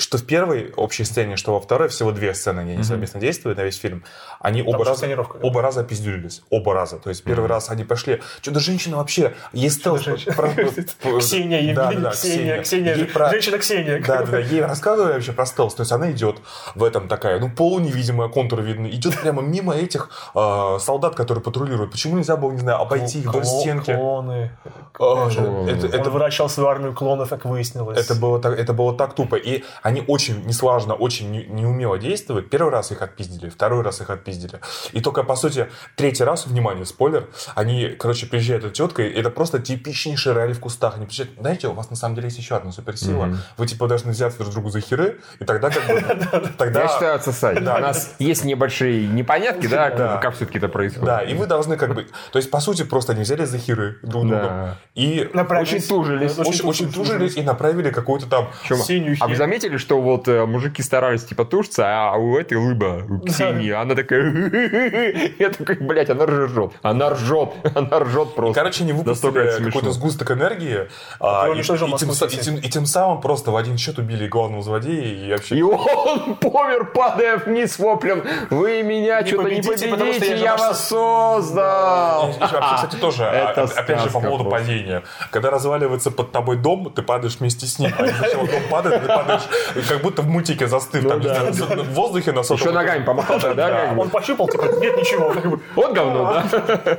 что 0.00 0.16
в 0.16 0.24
первой 0.24 0.72
общей 0.76 1.02
сцене, 1.04 1.36
что 1.36 1.52
во 1.54 1.60
второй, 1.60 1.88
всего 1.88 2.12
две 2.12 2.32
сцены, 2.32 2.60
они 2.60 2.84
совместно 2.84 3.18
действуют 3.20 3.58
на 3.58 3.62
весь 3.62 3.76
фильм, 3.78 4.04
они 4.38 4.62
оба 4.62 4.84
раза, 4.84 5.06
да. 5.08 5.24
оба 5.42 5.60
раза 5.60 5.82
пиздюлились. 5.82 6.42
Оба 6.50 6.72
раза. 6.72 6.98
То 6.98 7.08
есть 7.10 7.24
первый 7.24 7.48
раз 7.48 7.68
они 7.70 7.82
пошли, 7.82 8.22
что-то 8.40 8.60
женщина 8.60 8.98
вообще, 8.98 9.34
ей 9.52 9.68
стелс... 9.70 10.02
Чудо-женщина. 10.02 10.34
про- 10.34 10.48
про- 10.50 11.18
Ксения, 11.18 11.74
Да, 11.74 11.84
Евгения, 11.86 12.02
да, 12.04 12.10
Ксения, 12.12 12.62
Ксения, 12.62 12.94
Ей 12.94 13.04
про- 13.06 13.30
женщина 13.30 13.58
Ксения. 13.58 14.00
Да, 14.06 14.18
да, 14.20 14.26
да, 14.26 14.38
ей 14.38 14.62
рассказывали 14.62 15.14
вообще 15.14 15.32
про 15.32 15.46
стелс. 15.46 15.74
То 15.74 15.80
есть 15.82 15.90
она 15.90 16.12
идет 16.12 16.36
в 16.76 16.84
этом 16.84 17.08
такая, 17.08 17.40
ну, 17.40 17.50
полуневидимая, 17.50 18.28
контур 18.28 18.62
видно, 18.62 18.86
идет 18.86 19.18
прямо 19.20 19.42
мимо 19.42 19.74
этих 19.74 20.10
э, 20.34 20.76
солдат, 20.80 21.16
которые 21.16 21.42
патрулируют. 21.42 21.90
Почему 21.90 22.16
нельзя 22.18 22.36
было, 22.36 22.52
не 22.52 22.58
знаю, 22.60 22.80
обойти 22.80 23.18
их 23.18 23.26
вдоль 23.26 23.44
стенки? 23.44 23.92
Клоны. 23.94 24.52
А, 25.00 25.28
это- 25.68 25.98
Он 26.02 26.10
выращивал 26.10 26.48
свою 26.48 26.68
армию 26.68 26.94
клонов, 26.94 27.30
как 27.30 27.44
выяснилось. 27.44 27.98
это 27.98 28.14
было, 28.14 28.40
так, 28.40 28.56
это 28.58 28.72
было 28.72 28.94
так 28.96 29.14
тупо. 29.14 29.34
И 29.34 29.64
они 29.88 30.04
очень, 30.06 30.44
неслажно, 30.46 30.94
очень 30.94 31.30
не- 31.30 31.44
неумело 31.46 31.98
действуют. 31.98 32.50
Первый 32.50 32.70
раз 32.70 32.92
их 32.92 33.02
отпиздили, 33.02 33.48
второй 33.48 33.82
раз 33.82 34.00
их 34.00 34.10
отпиздили. 34.10 34.60
И 34.92 35.00
только, 35.00 35.22
по 35.22 35.34
сути, 35.34 35.68
третий 35.96 36.24
раз, 36.24 36.46
внимание, 36.46 36.84
спойлер, 36.84 37.28
они, 37.54 37.88
короче, 37.98 38.26
приезжает 38.26 38.64
эта 38.64 38.74
тетка, 38.74 39.02
и 39.02 39.12
это 39.12 39.30
просто 39.30 39.58
типичнейший 39.58 40.34
реалий 40.34 40.54
в 40.54 40.60
кустах. 40.60 40.96
Они 40.96 41.06
приезжают, 41.06 41.32
знаете, 41.38 41.68
у 41.68 41.72
вас 41.72 41.90
на 41.90 41.96
самом 41.96 42.14
деле 42.14 42.26
есть 42.26 42.38
еще 42.38 42.56
одна 42.56 42.72
суперсила. 42.72 43.36
Вы, 43.56 43.66
типа, 43.66 43.88
должны 43.88 44.12
взяться 44.12 44.38
друг 44.38 44.52
другу 44.52 44.70
за 44.70 44.80
херы, 44.80 45.20
и 45.40 45.44
тогда 45.44 45.70
как 45.70 45.86
бы... 45.86 46.48
Тогда... 46.58 46.82
Я 46.82 46.88
считаю, 46.88 47.14
отсосать. 47.14 47.58
У 47.60 47.64
нас 47.64 48.14
есть 48.18 48.44
небольшие 48.44 49.06
непонятки, 49.08 49.66
да, 49.66 50.18
как 50.18 50.34
все-таки 50.34 50.58
это 50.58 50.68
происходит. 50.68 51.06
Да, 51.06 51.22
и 51.22 51.34
вы 51.34 51.46
должны 51.46 51.76
как 51.76 51.94
бы... 51.94 52.06
То 52.32 52.38
есть, 52.38 52.50
по 52.50 52.60
сути, 52.60 52.82
просто 52.84 53.12
они 53.12 53.22
взяли 53.22 53.44
за 53.44 53.58
херы 53.58 53.98
друг 54.02 54.28
Да. 54.28 54.38
друга. 54.40 54.78
И. 54.94 55.30
Очень 55.60 55.80
тужились. 55.80 56.38
очень, 56.38 56.66
очень 56.68 56.92
тужились 56.92 57.36
и 57.36 57.42
направили 57.42 57.90
какую-то 57.90 58.26
там... 58.26 58.48
Синюю 58.84 59.16
а 59.20 59.24
вы 59.24 59.30
херь. 59.30 59.38
Заметили, 59.78 59.86
что 59.88 60.00
вот 60.00 60.28
э, 60.28 60.44
мужики 60.46 60.82
старались 60.82 61.24
типа 61.24 61.44
тушиться, 61.44 61.84
а 61.86 62.16
у 62.16 62.36
этой 62.36 62.58
лыба, 62.58 63.04
у 63.08 63.20
Ксении, 63.20 63.70
она 63.70 63.94
такая... 63.94 64.22
Я 65.38 65.50
такой, 65.50 65.76
блядь, 65.76 66.10
она 66.10 66.26
ржет. 66.26 66.72
Она 66.82 67.10
ржет. 67.10 67.50
Она 67.74 68.00
ржет 68.00 68.34
просто. 68.34 68.60
Короче, 68.60 68.84
Настолько 68.84 69.40
выпустили 69.40 69.66
какой-то 69.66 69.92
сгусток 69.92 70.30
энергии, 70.30 70.88
а, 71.20 71.48
и, 71.54 72.68
тем, 72.68 72.86
самым 72.86 73.20
просто 73.20 73.50
в 73.50 73.56
один 73.56 73.78
счет 73.78 73.98
убили 73.98 74.26
главного 74.26 74.62
злодея 74.62 75.26
и 75.26 75.30
вообще... 75.30 75.56
И 75.56 75.62
он 75.62 76.36
помер, 76.40 76.86
падая 76.86 77.38
вниз 77.38 77.78
воплем. 77.78 78.22
Вы 78.50 78.82
меня 78.82 79.22
Не 79.22 79.28
что-то 79.28 79.48
не 79.50 79.62
победите, 79.62 80.36
я 80.36 80.56
вас 80.56 80.88
создал. 80.88 82.32
Кстати, 82.32 82.96
тоже, 82.96 83.24
а, 83.24 83.50
опять 83.50 84.00
же, 84.00 84.10
по 84.10 84.20
поводу 84.20 84.44
падения. 84.50 85.02
Когда 85.30 85.50
разваливается 85.50 86.10
под 86.10 86.32
тобой 86.32 86.56
дом, 86.56 86.92
ты 86.94 87.02
падаешь 87.02 87.36
вместе 87.38 87.66
с 87.66 87.78
ним. 87.78 87.92
А 87.98 88.06
из-за 88.06 88.30
чего 88.30 88.46
дом 88.46 88.62
падает, 88.70 89.02
ты 89.02 89.08
падаешь 89.08 89.42
как 89.88 90.02
будто 90.02 90.22
в 90.22 90.28
мультике 90.28 90.66
застыв. 90.66 91.06
там, 91.08 91.20
да. 91.20 91.50
в 91.52 91.90
воздухе 91.94 92.32
на 92.32 92.42
сотом 92.42 92.58
Еще 92.58 92.70
ногами 92.70 93.04
помахал, 93.04 93.38
да? 93.40 93.94
Он 93.98 94.10
пощупал, 94.10 94.48
типа, 94.48 94.64
нет 94.80 94.96
ничего. 94.96 95.34
Вот 95.74 95.92
говно, 95.92 96.42
да? 96.50 96.98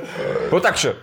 Вот 0.50 0.62
так 0.62 0.76
же. 0.76 0.96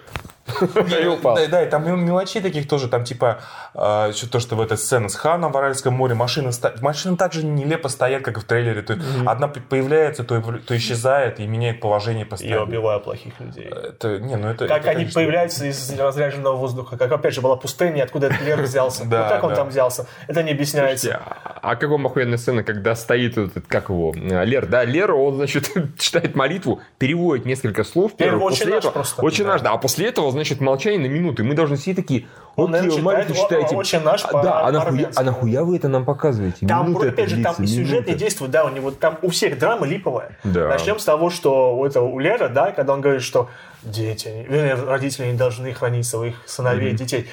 И 1.01 1.05
упал. 1.07 1.35
Да, 1.35 1.47
да, 1.47 1.63
и 1.63 1.69
там 1.69 1.85
мел- 1.85 1.97
мелочей 1.97 2.41
таких 2.41 2.67
тоже, 2.67 2.87
там 2.87 3.03
типа, 3.03 3.39
э, 3.73 4.11
что 4.15 4.29
то, 4.29 4.39
что 4.39 4.55
в 4.55 4.61
этой 4.61 4.77
сцене 4.77 5.09
с 5.09 5.15
Ханом 5.15 5.51
в 5.51 5.57
Аральском 5.57 5.93
море, 5.93 6.13
машины, 6.15 6.51
машины 6.81 7.17
так 7.17 7.33
же 7.33 7.45
нелепо 7.45 7.89
стоят, 7.89 8.23
как 8.23 8.37
и 8.37 8.39
в 8.39 8.43
трейлере. 8.45 8.81
То 8.81 8.97
одна 9.25 9.47
появляется, 9.47 10.23
то, 10.23 10.41
исчезает 10.75 11.39
и 11.39 11.47
меняет 11.47 11.79
положение 11.81 12.23
Я 12.23 12.29
постоянно. 12.29 12.63
убиваю 12.63 12.99
плохих 13.01 13.39
людей. 13.39 13.65
Это, 13.65 14.19
не, 14.19 14.35
ну 14.35 14.49
это, 14.49 14.67
Как 14.67 14.79
это, 14.81 14.89
они 14.91 14.99
конечно, 15.01 15.21
появляются 15.21 15.65
из 15.65 15.99
разряженного 15.99 16.55
воздуха. 16.55 16.97
Как, 16.97 17.11
опять 17.11 17.33
же, 17.33 17.41
была 17.41 17.55
пустыня, 17.55 18.03
откуда 18.03 18.27
этот 18.27 18.41
Лер 18.41 18.61
взялся. 18.61 19.03
Да, 19.07 19.23
Ну, 19.25 19.29
как 19.29 19.43
он 19.43 19.49
да. 19.51 19.55
там 19.57 19.69
взялся? 19.69 20.07
Это 20.27 20.43
не 20.43 20.51
объясняется. 20.51 21.07
Слушайте, 21.07 21.21
а 21.43 21.59
а 21.71 21.75
как 21.75 21.89
вам 21.89 22.05
охуенная 22.05 22.37
сцена, 22.37 22.63
когда 22.63 22.95
стоит 22.95 23.37
этот, 23.37 23.67
как 23.67 23.89
его, 23.89 24.13
э, 24.15 24.45
Лер, 24.45 24.67
да, 24.67 24.85
Лер, 24.85 25.11
он, 25.13 25.35
значит, 25.35 25.69
читает 25.99 26.35
молитву, 26.35 26.81
переводит 26.97 27.45
несколько 27.45 27.83
слов. 27.83 28.13
Первый 28.15 28.39
первых, 28.39 28.45
«Отче 28.45 28.57
после 28.59 28.73
наш» 28.75 28.79
этого- 28.83 28.91
просто. 28.93 29.21
«Отче 29.21 29.43
Да. 29.43 29.49
наш», 29.49 29.61
да, 29.61 29.71
а 29.71 29.77
после 29.77 30.07
этого, 30.07 30.31
значит, 30.38 30.62
молчание 30.62 31.00
на 31.00 31.12
минуту, 31.12 31.44
и 31.44 31.46
мы 31.46 31.53
должны 31.56 31.77
сидеть 31.77 31.98
такие, 31.98 32.27
Он, 32.56 32.72
наверное, 32.72 32.98
читает 32.98 33.27
читаете. 33.36 33.75
«О- 33.75 33.79
«Отче 33.79 34.00
наш» 34.00 34.25
А, 34.25 34.41
Да, 34.41 34.65
а 34.65 34.72
нахуя, 34.72 35.10
а 35.15 35.24
нахуя 35.24 35.63
вы 35.63 35.77
это 35.77 35.88
нам 35.88 36.06
показываете? 36.06 36.65
Там, 36.65 36.89
Минута 36.89 37.10
опять 37.10 37.29
же, 37.29 37.44
там 37.44 37.53
и 37.56 37.58
длится, 37.58 37.75
сюжет, 37.75 38.08
и 38.08 38.13
действие, 38.15 38.50
да, 38.50 38.65
у 38.65 38.70
него 38.70 38.91
там 38.91 39.20
у 39.22 39.29
всех 39.29 39.60
драма 39.60 39.86
липовая. 39.86 40.38
Да. 40.44 40.70
Начнем 40.70 40.98
с 41.00 41.06
того, 41.06 41.29
что 41.29 41.75
у 41.77 41.86
этого 41.86 42.06
у 42.06 42.20
Лера, 42.20 42.50
да, 42.50 42.72
когда 42.72 42.94
он 42.94 43.01
говорит, 43.01 43.22
что 43.22 43.50
дети, 43.84 44.46
вернее, 44.50 44.75
родители 44.75 45.27
не 45.27 45.38
должны 45.38 45.72
хранить 45.74 46.06
своих 46.06 46.36
сыновей, 46.46 46.94
детей. 46.94 47.27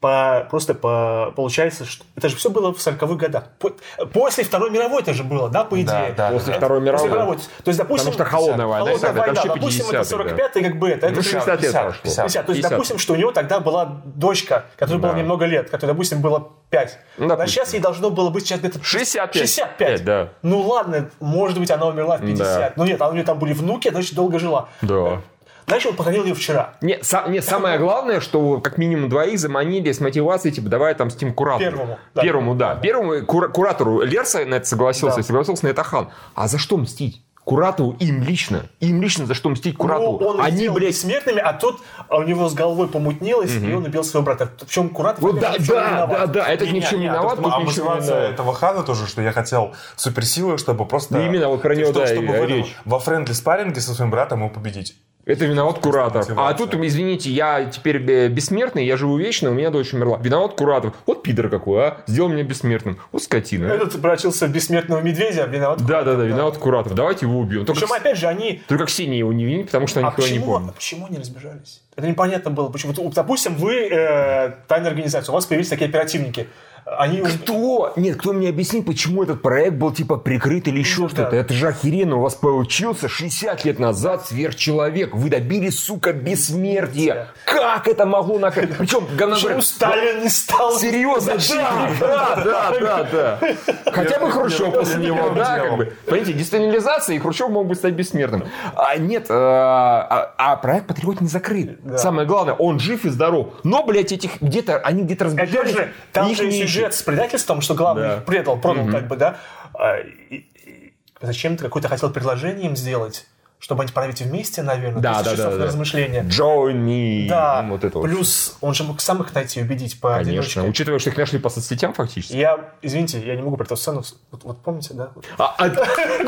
По, 0.00 0.46
просто 0.48 0.72
по, 0.74 1.30
получается, 1.36 1.84
что 1.84 2.04
это 2.16 2.30
же 2.30 2.36
все 2.36 2.48
было 2.48 2.72
в 2.72 2.78
40-х 2.78 3.14
годах. 3.16 3.44
По- 3.58 3.72
после 4.14 4.44
Второй 4.44 4.70
мировой 4.70 5.02
это 5.02 5.12
же 5.12 5.24
было, 5.24 5.50
да, 5.50 5.62
по 5.64 5.74
идее. 5.78 6.14
да, 6.16 6.30
После 6.30 6.54
Это- 6.54 6.60
Второй 6.66 6.80
после 6.90 7.08
мировой. 7.10 7.36
То 7.36 7.42
есть, 7.66 7.78
допустим... 7.78 8.10
Потому 8.12 8.12
что 8.14 8.24
холодная 8.24 8.66
война, 8.66 8.86
Холодная 8.86 9.10
50-е, 9.10 9.14
там 9.14 9.16
война, 9.26 9.42
вообще 9.42 9.48
допустим, 9.60 9.84
это 9.90 9.98
50-е, 9.98 10.36
45-й, 10.62 10.64
как 10.64 10.78
бы 10.78 10.88
это. 10.88 11.06
это 11.06 11.16
Ну, 11.16 11.22
же 11.22 11.28
60 11.28 11.46
лет 11.48 11.60
50, 11.60 11.82
прошло. 11.82 12.00
50. 12.02 12.46
То 12.46 12.52
есть, 12.52 12.62
50. 12.62 12.70
допустим, 12.70 12.98
что 12.98 13.12
у 13.12 13.16
него 13.16 13.32
тогда 13.32 13.60
была 13.60 14.00
дочка, 14.06 14.64
которой 14.78 14.98
было 14.98 15.12
Да. 15.12 15.18
немного 15.18 15.44
лет, 15.44 15.68
которой, 15.68 15.90
допустим, 15.90 16.22
было 16.22 16.48
5. 16.70 16.98
Ну, 17.18 17.34
а 17.38 17.46
сейчас 17.46 17.74
ей 17.74 17.80
должно 17.80 18.08
было 18.08 18.30
быть 18.30 18.46
сейчас 18.46 18.60
где-то 18.60 18.82
65. 18.82 19.36
65. 19.36 20.04
да. 20.04 20.28
Ну 20.40 20.60
ладно, 20.62 21.10
может 21.20 21.58
быть, 21.58 21.70
она 21.70 21.84
умерла 21.86 22.16
в 22.16 22.20
50. 22.22 22.38
Да. 22.38 22.72
Но 22.76 22.86
нет, 22.86 23.02
а 23.02 23.08
у 23.08 23.12
нее 23.12 23.24
там 23.24 23.38
были 23.38 23.52
внуки, 23.52 23.88
она 23.88 23.98
очень 23.98 24.16
долго 24.16 24.38
жила. 24.38 24.70
Да. 24.80 25.20
Значит, 25.70 25.90
он 25.90 25.96
похоронил 25.96 26.24
ее 26.24 26.34
вчера. 26.34 26.74
Не, 26.82 26.98
са- 26.98 27.28
не, 27.30 27.40
самое 27.40 27.78
главное, 27.78 28.20
что 28.20 28.60
как 28.60 28.76
минимум 28.78 29.08
двоих 29.08 29.38
заманили 29.38 29.90
с 29.92 30.00
мотивацией, 30.00 30.54
типа, 30.54 30.68
давай 30.68 30.94
там 30.94 31.10
с 31.10 31.16
тем 31.16 31.32
куратору. 31.32 31.70
Первому, 31.70 31.98
да. 32.14 32.22
Первому, 32.22 32.54
да. 32.54 32.74
Первому 32.76 33.14
кура- 33.24 33.48
куратору 33.48 34.00
Лерса 34.02 34.44
на 34.44 34.56
это 34.56 34.66
согласился, 34.66 35.16
Да. 35.16 35.20
и 35.22 35.24
согласился 35.24 35.64
на 35.64 35.70
это 35.70 35.82
хан. 35.82 36.10
А 36.34 36.48
за 36.48 36.58
что 36.58 36.76
мстить? 36.76 37.22
Куратору 37.42 37.96
им 37.98 38.22
лично. 38.22 38.66
Им 38.80 39.00
лично 39.02 39.24
за 39.26 39.34
что 39.34 39.48
мстить 39.48 39.76
Куратору? 39.76 40.18
Ну, 40.20 40.26
он 40.26 40.40
Они, 40.40 40.68
блядь, 40.68 40.90
бессмертными, 40.90 41.40
а 41.40 41.54
тот, 41.54 41.80
а 42.08 42.18
у 42.18 42.22
него 42.22 42.48
с 42.48 42.54
головой 42.54 42.86
помутнилось, 42.86 43.52
и 43.56 43.72
он 43.72 43.84
убил 43.86 44.04
своего 44.04 44.26
брата. 44.26 44.50
Причем 44.60 44.90
Куратов 44.90 45.22
вот 45.22 45.40
да, 45.40 45.52
в 45.52 45.56
чем 45.56 45.66
да, 45.74 46.06
да, 46.06 46.26
да, 46.26 46.46
этот 46.46 46.70
ни 46.70 46.80
в 46.80 46.88
чем 46.88 47.00
не 47.00 47.08
а 47.08 47.12
виноват, 47.14 47.36
тут 47.36 47.46
а 47.52 47.60
ни 47.60 47.64
в 47.64 47.74
чем 47.74 47.86
не 47.86 48.00
виноват. 48.02 48.30
этого 48.34 48.52
Хана 48.54 48.82
тоже, 48.82 49.06
что 49.06 49.22
я 49.22 49.32
хотел 49.32 49.72
суперсилы, 49.96 50.58
чтобы 50.58 50.84
просто... 50.86 51.14
Ну, 51.14 51.24
именно 51.26 51.48
вот 51.48 51.62
про 51.62 51.74
него, 51.74 51.90
Что- 51.90 52.00
да, 52.00 52.06
чтобы 52.08 52.28
в 52.40 52.44
речь. 52.44 52.76
во 52.84 52.98
friendly 53.00 53.32
спарринге 53.32 53.80
со 53.80 53.94
своим 53.94 54.10
братом 54.10 54.40
его 54.40 54.50
победить. 54.50 54.94
Это 55.30 55.46
виноват 55.46 55.78
Куратов. 55.78 56.28
А 56.36 56.52
тут, 56.54 56.74
извините, 56.74 57.30
я 57.30 57.64
теперь 57.66 57.98
э, 58.10 58.28
бессмертный, 58.28 58.84
я 58.84 58.96
живу 58.96 59.16
вечно, 59.16 59.50
у 59.50 59.54
меня 59.54 59.70
дочь 59.70 59.94
умерла. 59.94 60.18
Виноват 60.18 60.54
Куратов. 60.54 60.94
Вот 61.06 61.22
пидор 61.22 61.48
какой, 61.48 61.86
а? 61.86 61.96
Сделал 62.08 62.28
меня 62.30 62.42
бессмертным. 62.42 62.98
Вот 63.12 63.22
скотина. 63.22 63.66
Этот 63.66 63.92
превратился 63.92 64.46
в 64.48 64.50
бессмертного 64.50 65.00
медведя, 65.00 65.44
виноват. 65.44 65.86
Да, 65.86 66.02
да, 66.02 66.16
да, 66.16 66.24
виноват 66.24 66.58
Куратов. 66.58 66.94
Давайте 66.94 67.26
его 67.26 67.38
убьем. 67.38 67.64
Только, 67.64 67.80
Причем, 67.80 67.92
опять 67.94 68.18
же, 68.18 68.26
они 68.26 68.60
только 68.66 68.86
Ксения 68.86 69.18
его 69.18 69.32
не 69.32 69.44
винит, 69.44 69.66
потому 69.66 69.86
что 69.86 70.00
А 70.00 70.02
никого 70.02 70.26
не 70.26 70.34
почему, 70.34 70.46
помнит. 70.46 70.70
а 70.70 70.72
почему 70.72 71.06
они 71.06 71.18
разбежались? 71.18 71.80
Это 71.94 72.08
непонятно 72.08 72.50
было. 72.50 72.68
Почему? 72.68 72.92
Допустим, 72.92 73.54
вы 73.54 73.88
э, 73.88 74.52
тайная 74.66 74.90
организация, 74.90 75.30
у 75.32 75.34
вас 75.34 75.46
появились 75.46 75.68
такие 75.68 75.88
оперативники. 75.88 76.48
Они... 76.84 77.20
Кто? 77.20 77.92
Нет, 77.96 78.16
кто 78.16 78.32
мне 78.32 78.48
объяснит, 78.48 78.86
почему 78.86 79.22
этот 79.22 79.42
проект 79.42 79.74
был 79.76 79.92
типа 79.92 80.16
прикрыт 80.16 80.68
или 80.68 80.78
еще 80.78 81.02
Ну, 81.02 81.08
что-то? 81.08 81.30
да. 81.30 81.36
Это 81.36 81.54
же 81.54 81.68
охеренно. 81.68 82.16
У 82.16 82.20
вас 82.20 82.34
получился 82.34 83.08
60 83.08 83.64
лет 83.64 83.78
назад 83.78 84.26
сверхчеловек. 84.26 85.14
Вы 85.14 85.30
добились, 85.30 85.78
сука, 85.78 86.12
бессмертия. 86.12 87.28
Как 87.44 87.88
это 87.88 88.06
могло 88.06 88.38
на... 88.38 88.50
Причем, 88.78 89.06
говно 89.16 89.34
Почему 89.34 89.48
говоря, 89.50 89.62
Сталин 89.62 90.22
не 90.22 90.28
стал... 90.28 90.78
Серьезно, 90.78 91.34
да, 91.36 91.86
да, 92.00 92.44
да, 92.44 92.72
да, 92.80 93.08
да. 93.12 93.40
Хотя 93.92 94.18
бы 94.18 94.30
Хрущев 94.30 94.72
после 94.72 95.04
него, 95.04 95.30
да, 95.30 95.58
как 95.58 95.76
бы. 95.76 95.92
Понимаете, 96.06 96.32
десталинизация, 96.32 97.16
и 97.16 97.18
Хрущев 97.18 97.48
мог 97.48 97.66
бы 97.66 97.74
стать 97.74 97.94
бессмертным. 97.94 98.44
А 98.74 98.96
нет, 98.96 99.26
э, 99.28 99.34
а, 99.34 100.34
а 100.36 100.56
проект 100.56 100.86
Патриот 100.86 101.20
не 101.20 101.28
закрыт. 101.28 101.78
Самое 101.96 102.26
главное, 102.26 102.54
он 102.54 102.78
жив 102.78 103.04
и 103.04 103.08
здоров. 103.08 103.54
Но, 103.64 103.84
блядь, 103.84 104.12
этих 104.12 104.40
где-то, 104.40 104.78
они 104.78 105.02
где-то 105.02 105.26
разбежались. 105.26 105.54
Опять 105.54 105.72
же, 105.72 105.92
там 106.12 106.34
же 106.34 106.50
сюжет 106.74 106.94
с 106.94 107.02
предательством, 107.02 107.60
что 107.60 107.74
главный 107.74 108.02
Да. 108.08 108.16
предал, 108.20 108.58
продал 108.60 108.88
как 108.90 109.08
бы, 109.08 109.16
да. 109.16 109.36
А, 109.74 109.98
и- 109.98 110.36
и 110.64 110.94
Зачем 111.20 111.56
ты 111.56 111.64
какое-то 111.64 111.88
хотел 111.88 112.10
предложение 112.10 112.66
им 112.66 112.76
сделать? 112.76 113.26
Чтобы 113.60 113.82
они 113.82 113.92
править 113.92 114.22
вместе, 114.22 114.62
наверное. 114.62 115.02
Да, 115.02 115.22
да, 115.22 115.32
часов 115.32 115.36
да, 115.36 115.50
на 115.50 115.58
да. 115.58 115.64
размышления. 115.66 116.22
Join 116.22 116.76
me. 116.76 117.28
Да, 117.28 117.64
Вот 117.68 117.84
это 117.84 117.98
вот. 117.98 118.04
плюс 118.08 118.56
он 118.62 118.72
же 118.72 118.84
мог 118.84 119.00
сам 119.02 119.20
их 119.22 119.34
найти, 119.34 119.60
убедить 119.60 120.00
по 120.00 120.14
Конечно, 120.14 120.64
учитывая, 120.66 120.98
что 120.98 121.10
их 121.10 121.16
нашли 121.18 121.38
по 121.38 121.50
соцсетям 121.50 121.92
фактически. 121.92 122.34
Я, 122.36 122.70
извините, 122.80 123.20
я 123.20 123.36
не 123.36 123.42
могу 123.42 123.56
про 123.58 123.64
эту 123.64 123.76
сцену. 123.76 124.02
Вот, 124.30 124.44
вот 124.44 124.62
помните, 124.62 124.94
да? 124.94 125.10
Вот. 125.14 125.26
А, 125.36 125.54
а, 125.58 125.70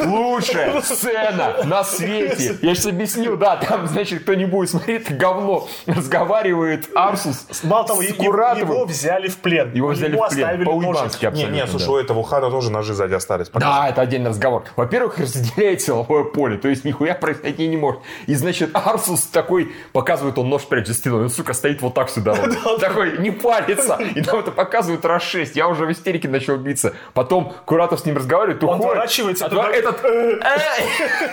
лучшая 0.06 0.78
сцена 0.82 1.64
на 1.64 1.82
свете. 1.84 2.58
Я 2.62 2.74
сейчас 2.74 2.86
объясню, 2.86 3.36
да, 3.38 3.56
там, 3.56 3.86
значит, 3.86 4.22
кто 4.22 4.34
не 4.34 4.44
будет 4.44 4.68
смотреть, 4.70 5.06
это 5.06 5.14
говно. 5.14 5.66
Разговаривает 5.86 6.88
Арсус 6.94 7.46
Мало 7.62 7.86
того, 7.86 8.02
с 8.02 8.10
и- 8.10 8.12
Куратовым. 8.12 8.74
его 8.74 8.84
взяли 8.84 9.28
в 9.28 9.38
плен. 9.38 9.72
Его 9.72 9.88
взяли 9.88 10.16
в 10.16 10.28
плен. 10.28 10.44
оставили 10.44 10.64
По-уебански 10.64 11.22
Не, 11.22 11.28
абсолютно. 11.28 11.54
не, 11.54 11.66
слушай, 11.66 11.88
у 11.88 11.96
этого 11.96 12.22
Хана 12.24 12.50
тоже 12.50 12.70
ножи 12.70 12.92
сзади 12.92 13.14
остались. 13.14 13.48
Да, 13.54 13.88
это 13.88 14.02
отдельный 14.02 14.28
разговор. 14.30 14.64
Во-первых, 14.76 15.18
разделяет 15.18 15.80
силовое 15.80 16.24
поле, 16.24 16.58
то 16.58 16.68
есть 16.68 16.84
нихуя 16.84 17.14
произойти 17.22 17.66
не 17.68 17.76
может. 17.78 18.00
И, 18.26 18.34
значит, 18.34 18.70
Арсус 18.74 19.22
такой, 19.22 19.72
показывает 19.92 20.36
он 20.38 20.48
нож 20.50 20.62
прячет 20.66 20.88
за 20.88 20.94
стеной, 20.94 21.22
он, 21.22 21.30
сука, 21.30 21.54
стоит 21.54 21.80
вот 21.80 21.94
так 21.94 22.10
сюда. 22.10 22.34
вот. 22.34 22.80
Такой, 22.80 23.18
не 23.18 23.30
палится. 23.30 23.98
И 24.14 24.20
нам 24.20 24.40
это 24.40 24.50
показывают 24.50 25.04
раз 25.04 25.22
шесть. 25.22 25.56
Я 25.56 25.68
уже 25.68 25.86
в 25.86 25.92
истерике 25.92 26.28
начал 26.28 26.56
биться. 26.56 26.94
Потом 27.14 27.52
Куратов 27.64 28.00
с 28.00 28.04
ним 28.04 28.16
разговаривает, 28.16 28.62
Он 28.64 28.70
уходит. 28.70 28.86
отворачивается, 28.90 29.46
А 29.46 29.48
туда- 29.48 29.62
то 29.64 29.70
этот... 29.70 30.04
«Эй!» 30.04 30.40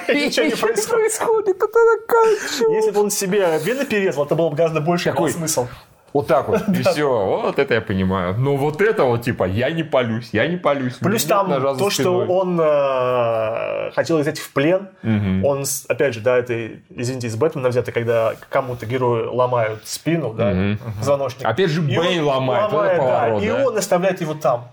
И 0.16 0.26
Ничего 0.28 0.46
не 0.46 0.52
происходит. 0.56 0.90
происходит. 0.90 1.58
Это. 1.58 2.74
Если 2.74 2.92
бы 2.92 3.02
он 3.02 3.10
себе 3.12 3.60
вены 3.64 3.86
перерезал, 3.86 4.26
это 4.26 4.36
было 4.36 4.50
бы 4.50 4.56
гораздо 4.56 4.80
больше 4.82 5.14
смысл. 5.34 5.68
Вот 6.14 6.28
так 6.28 6.48
вот, 6.48 6.68
и 6.70 6.82
все. 6.84 7.08
Вот 7.26 7.60
это 7.60 7.74
я 7.76 7.82
понимаю. 7.82 8.36
Но 8.38 8.56
вот 8.56 8.82
это 8.82 9.04
вот, 9.04 9.22
типа, 9.22 9.44
я 9.46 9.72
не 9.72 9.84
палюсь, 9.84 10.30
я 10.32 10.48
не 10.48 10.58
палюсь. 10.58 10.96
Плюс 10.96 11.24
там 11.26 11.48
то, 11.78 11.90
что 11.90 12.26
он 12.26 12.60
э, 12.62 13.92
хотел 13.92 14.18
взять 14.20 14.40
в 14.40 14.52
плен, 14.54 14.90
он, 15.44 15.66
опять 15.88 16.14
же, 16.14 16.22
да, 16.22 16.38
это, 16.38 16.70
извините, 16.90 17.28
из 17.28 17.36
Бэтмена 17.36 17.70
взято, 17.70 17.92
когда 17.92 18.34
кому-то 18.50 18.86
герою 18.86 19.34
ломают 19.34 19.88
спину, 19.88 20.34
да, 20.34 20.50
Мгм. 20.52 20.80
звоночник. 21.02 21.46
Опять 21.46 21.70
же, 21.70 21.82
Бэйн 21.82 22.24
ломает, 22.24 22.72
вот 22.72 22.86
да, 22.86 23.38
и 23.40 23.48
да. 23.48 23.66
он 23.66 23.78
оставляет 23.78 24.22
его 24.22 24.34
там. 24.34 24.68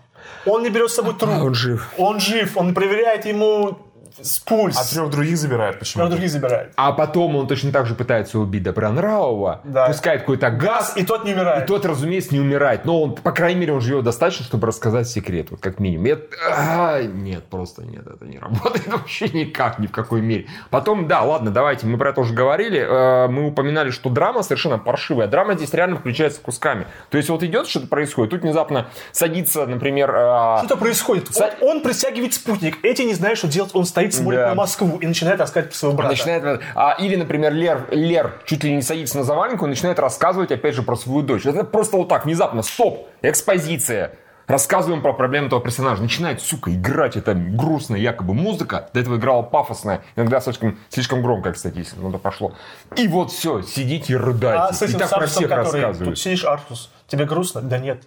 Он 0.44 0.62
не 0.62 0.70
берет 0.70 0.90
с 0.90 0.94
собой 0.94 1.14
труп. 1.14 1.34
Он 1.42 1.54
жив. 1.54 1.88
Он 1.98 2.20
жив, 2.20 2.56
он 2.56 2.74
проверяет 2.74 3.26
ему 3.26 3.78
с 4.20 4.38
пульс. 4.38 4.76
А 4.78 4.84
трех 4.94 5.10
других 5.10 5.36
забирает 5.36 5.78
почему? 5.78 6.04
Но 6.04 6.10
других 6.10 6.30
забирает. 6.30 6.72
А 6.76 6.92
потом 6.92 7.36
он 7.36 7.46
точно 7.46 7.72
так 7.72 7.86
же 7.86 7.94
пытается 7.94 8.38
убить 8.38 8.62
Добронравова, 8.62 9.60
Да. 9.64 9.86
пускает 9.88 10.20
какой-то 10.20 10.50
газ, 10.50 10.92
И 10.96 11.04
тот 11.04 11.24
не 11.24 11.32
умирает. 11.34 11.64
и 11.64 11.66
тот, 11.66 11.84
разумеется, 11.84 12.32
не 12.34 12.40
умирает. 12.40 12.84
Но 12.84 13.02
он, 13.02 13.14
по 13.14 13.32
крайней 13.32 13.60
мере, 13.60 13.72
он 13.74 13.80
живет 13.80 14.04
достаточно, 14.04 14.44
чтобы 14.44 14.66
рассказать 14.66 15.08
секрет, 15.08 15.50
вот 15.50 15.60
как 15.60 15.78
минимум. 15.80 16.06
Это- 16.06 16.26
а, 16.50 17.02
нет, 17.02 17.44
просто 17.44 17.82
нет, 17.84 18.06
это 18.06 18.24
не 18.24 18.38
работает 18.38 18.86
вообще 18.92 19.28
никак, 19.28 19.78
ни 19.78 19.86
в 19.86 19.92
какой 19.92 20.20
мере. 20.20 20.46
Потом, 20.70 21.08
да, 21.08 21.22
ладно, 21.22 21.50
давайте, 21.50 21.86
мы 21.86 21.98
про 21.98 22.10
это 22.10 22.20
уже 22.20 22.34
говорили. 22.34 22.80
Э, 22.80 23.28
Мы 23.28 23.46
упоминали, 23.48 23.90
что 23.90 24.08
драма 24.08 24.42
совершенно 24.42 24.78
паршивая. 24.78 25.26
Драма 25.26 25.54
здесь 25.54 25.72
реально 25.74 25.96
включается 25.96 26.40
кусками. 26.40 26.86
То 27.10 27.16
есть 27.18 27.28
вот 27.28 27.42
идет 27.42 27.66
что-то 27.68 27.86
происходит, 27.88 28.30
тут 28.30 28.42
внезапно 28.42 28.88
садится, 29.12 29.66
например... 29.66 30.10
э, 30.14 30.58
Что-то 30.58 30.76
происходит. 30.76 31.28
Он, 31.60 31.68
он 31.76 31.80
притягивает 31.82 32.34
спутник. 32.34 32.78
Эти 32.82 33.02
не 33.02 33.14
знают, 33.14 33.38
что 33.38 33.48
делать. 33.48 33.70
Он 33.74 33.84
стоит, 33.84 34.05
смотрит 34.14 34.40
Да. 34.40 34.48
на 34.48 34.54
Москву 34.54 34.98
и 34.98 35.06
начинает 35.06 35.40
рассказывать 35.40 35.70
про 35.72 35.78
своего 35.78 35.96
брата. 35.96 36.10
Начинает, 36.12 36.62
а, 36.74 36.96
или, 36.98 37.16
например, 37.16 37.52
Лер, 37.52 37.86
Лер 37.90 38.34
чуть 38.44 38.64
ли 38.64 38.74
не 38.74 38.82
садится 38.82 39.18
на 39.18 39.24
заваленку 39.24 39.66
и 39.66 39.68
начинает 39.68 39.98
рассказывать, 39.98 40.50
опять 40.52 40.74
же, 40.74 40.82
про 40.82 40.96
свою 40.96 41.22
дочь. 41.22 41.46
Это 41.46 41.64
просто 41.64 41.96
вот 41.96 42.08
так, 42.08 42.24
внезапно, 42.24 42.62
стоп, 42.62 43.08
экспозиция. 43.22 44.12
Рассказываем 44.46 45.02
про 45.02 45.12
проблемы 45.12 45.48
этого 45.48 45.60
персонажа. 45.60 46.00
Начинает, 46.00 46.40
сука, 46.40 46.72
играть 46.72 47.16
эта 47.16 47.34
грустная 47.34 47.98
якобы 47.98 48.32
музыка. 48.32 48.88
До 48.94 49.00
этого 49.00 49.16
играла 49.16 49.42
пафосная. 49.42 50.02
Иногда 50.14 50.40
слишком, 50.40 50.78
слишком 50.88 51.20
громко, 51.20 51.52
кстати, 51.52 51.78
если 51.78 51.98
оно 51.98 52.18
пошло. 52.18 52.52
И 52.94 53.08
вот 53.08 53.32
все, 53.32 53.62
сидите 53.62 54.12
и 54.12 54.16
рыдайте. 54.16 54.62
А 54.62 54.72
с 54.72 54.82
и 54.82 54.84
этим 54.84 55.00
так 55.00 55.10
про 55.10 55.26
Сарсом, 55.26 55.36
всех 55.44 55.50
который... 55.50 55.94
Тут 55.96 56.18
сидишь, 56.18 56.44
Арсус, 56.44 56.92
тебе 57.08 57.24
грустно? 57.24 57.60
Да 57.60 57.78
нет. 57.78 58.04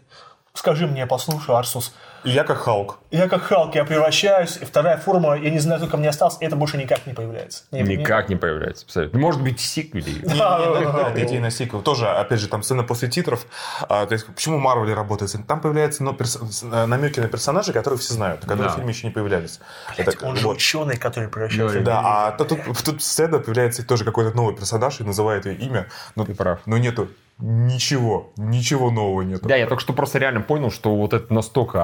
Скажи 0.60 0.88
мне, 0.88 1.00
я 1.00 1.08
послушаю, 1.08 1.56
Арсус. 1.56 1.94
И 2.26 2.32
я 2.32 2.44
как 2.44 2.58
Халк. 2.58 3.00
Я 3.12 3.30
как 3.30 3.44
Халк, 3.44 3.76
я 3.76 3.86
превращаюсь, 3.86 4.58
и 4.62 4.66
вторая 4.66 4.98
форма, 4.98 5.38
я 5.38 5.50
не 5.52 5.60
знаю, 5.60 5.80
сколько 5.80 5.96
мне 5.96 6.10
осталось, 6.10 6.36
это 6.42 6.58
больше 6.58 6.76
никак 6.76 7.08
не 7.08 7.14
появляется. 7.14 7.64
Не- 7.72 7.82
не- 7.82 7.96
Никак 7.96 8.28
не 8.28 8.36
появляется, 8.36 8.84
абсолютно. 8.86 9.18
Может 9.20 9.42
быть, 9.42 9.62
сиквели. 9.62 10.12
Не, 10.16 10.34
не, 10.34 10.34
да, 10.34 11.14
идея 11.16 11.40
на 11.40 11.50
сиквел. 11.50 11.82
Тоже, 11.82 12.10
опять 12.10 12.42
же, 12.42 12.50
там 12.50 12.62
сцена 12.62 12.84
после 12.84 13.08
титров. 13.08 13.46
А, 13.88 14.06
то 14.06 14.12
есть, 14.14 14.26
почему 14.26 14.58
Марвел 14.58 14.94
работает? 14.94 15.32
Там 15.48 15.62
появляются 15.62 16.04
но, 16.04 16.12
перс- 16.12 16.38
э, 16.62 16.86
намеки 16.88 17.22
на 17.22 17.30
персонажей, 17.30 17.74
которые 17.74 17.98
все 17.98 18.14
знают, 18.16 18.42
которые 18.42 18.66
Да. 18.68 18.74
в 18.74 18.76
фильме 18.76 18.92
еще 18.92 19.08
не 19.08 19.14
появлялись. 19.14 19.62
Это- 19.96 20.26
Он 20.28 20.36
же 20.36 20.50
ученый, 20.50 20.98
который 20.98 21.30
превращается 21.30 21.80
в 21.80 21.84
Да, 21.86 22.02
а 22.04 22.32
тут, 22.34 22.50
тут, 22.50 22.84
тут 22.84 23.02
сцена 23.02 23.40
появляется 23.40 23.88
тоже 23.88 24.04
какой-то 24.04 24.36
новый 24.36 24.58
персонаж 24.58 25.00
и 25.00 25.06
называет 25.06 25.46
ее 25.46 25.56
имя, 25.56 25.88
но, 26.18 26.26
Ты 26.26 26.36
прав. 26.36 26.60
но 26.66 26.78
нету 26.78 27.08
ничего, 27.40 28.32
ничего 28.38 28.92
нового 28.92 29.22
нету. 29.22 29.48
Да, 29.48 29.56
я 29.56 29.66
только 29.68 29.82
что 29.82 29.94
просто 29.94 30.20
реально 30.20 30.42
понял, 30.42 30.72
что 30.72 30.96
вот 30.96 31.14
это 31.14 31.34
настолько 31.34 31.78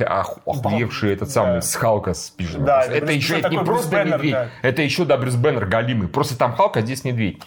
ох- 0.00 0.38
ох- 0.46 0.64
охуевший 0.64 1.12
этот 1.12 1.30
самый 1.30 1.54
Да. 1.56 1.60
с 1.62 1.74
Халка 1.74 2.14
спижен. 2.14 2.64
Да, 2.64 2.82
это 2.82 3.06
Брюс- 3.06 3.14
еще 3.16 3.38
это 3.38 3.48
не 3.50 3.58
просто 3.58 3.90
Бэннер, 3.90 4.16
медведь, 4.16 4.32
да. 4.32 4.48
это 4.62 4.82
еще, 4.82 5.04
да, 5.04 5.16
Брюс 5.18 5.34
Беннер 5.36 5.66
галимый. 5.66 6.08
Просто 6.08 6.36
там 6.38 6.54
Халк, 6.54 6.76
а 6.76 6.80
здесь 6.80 7.04
медведь. 7.04 7.42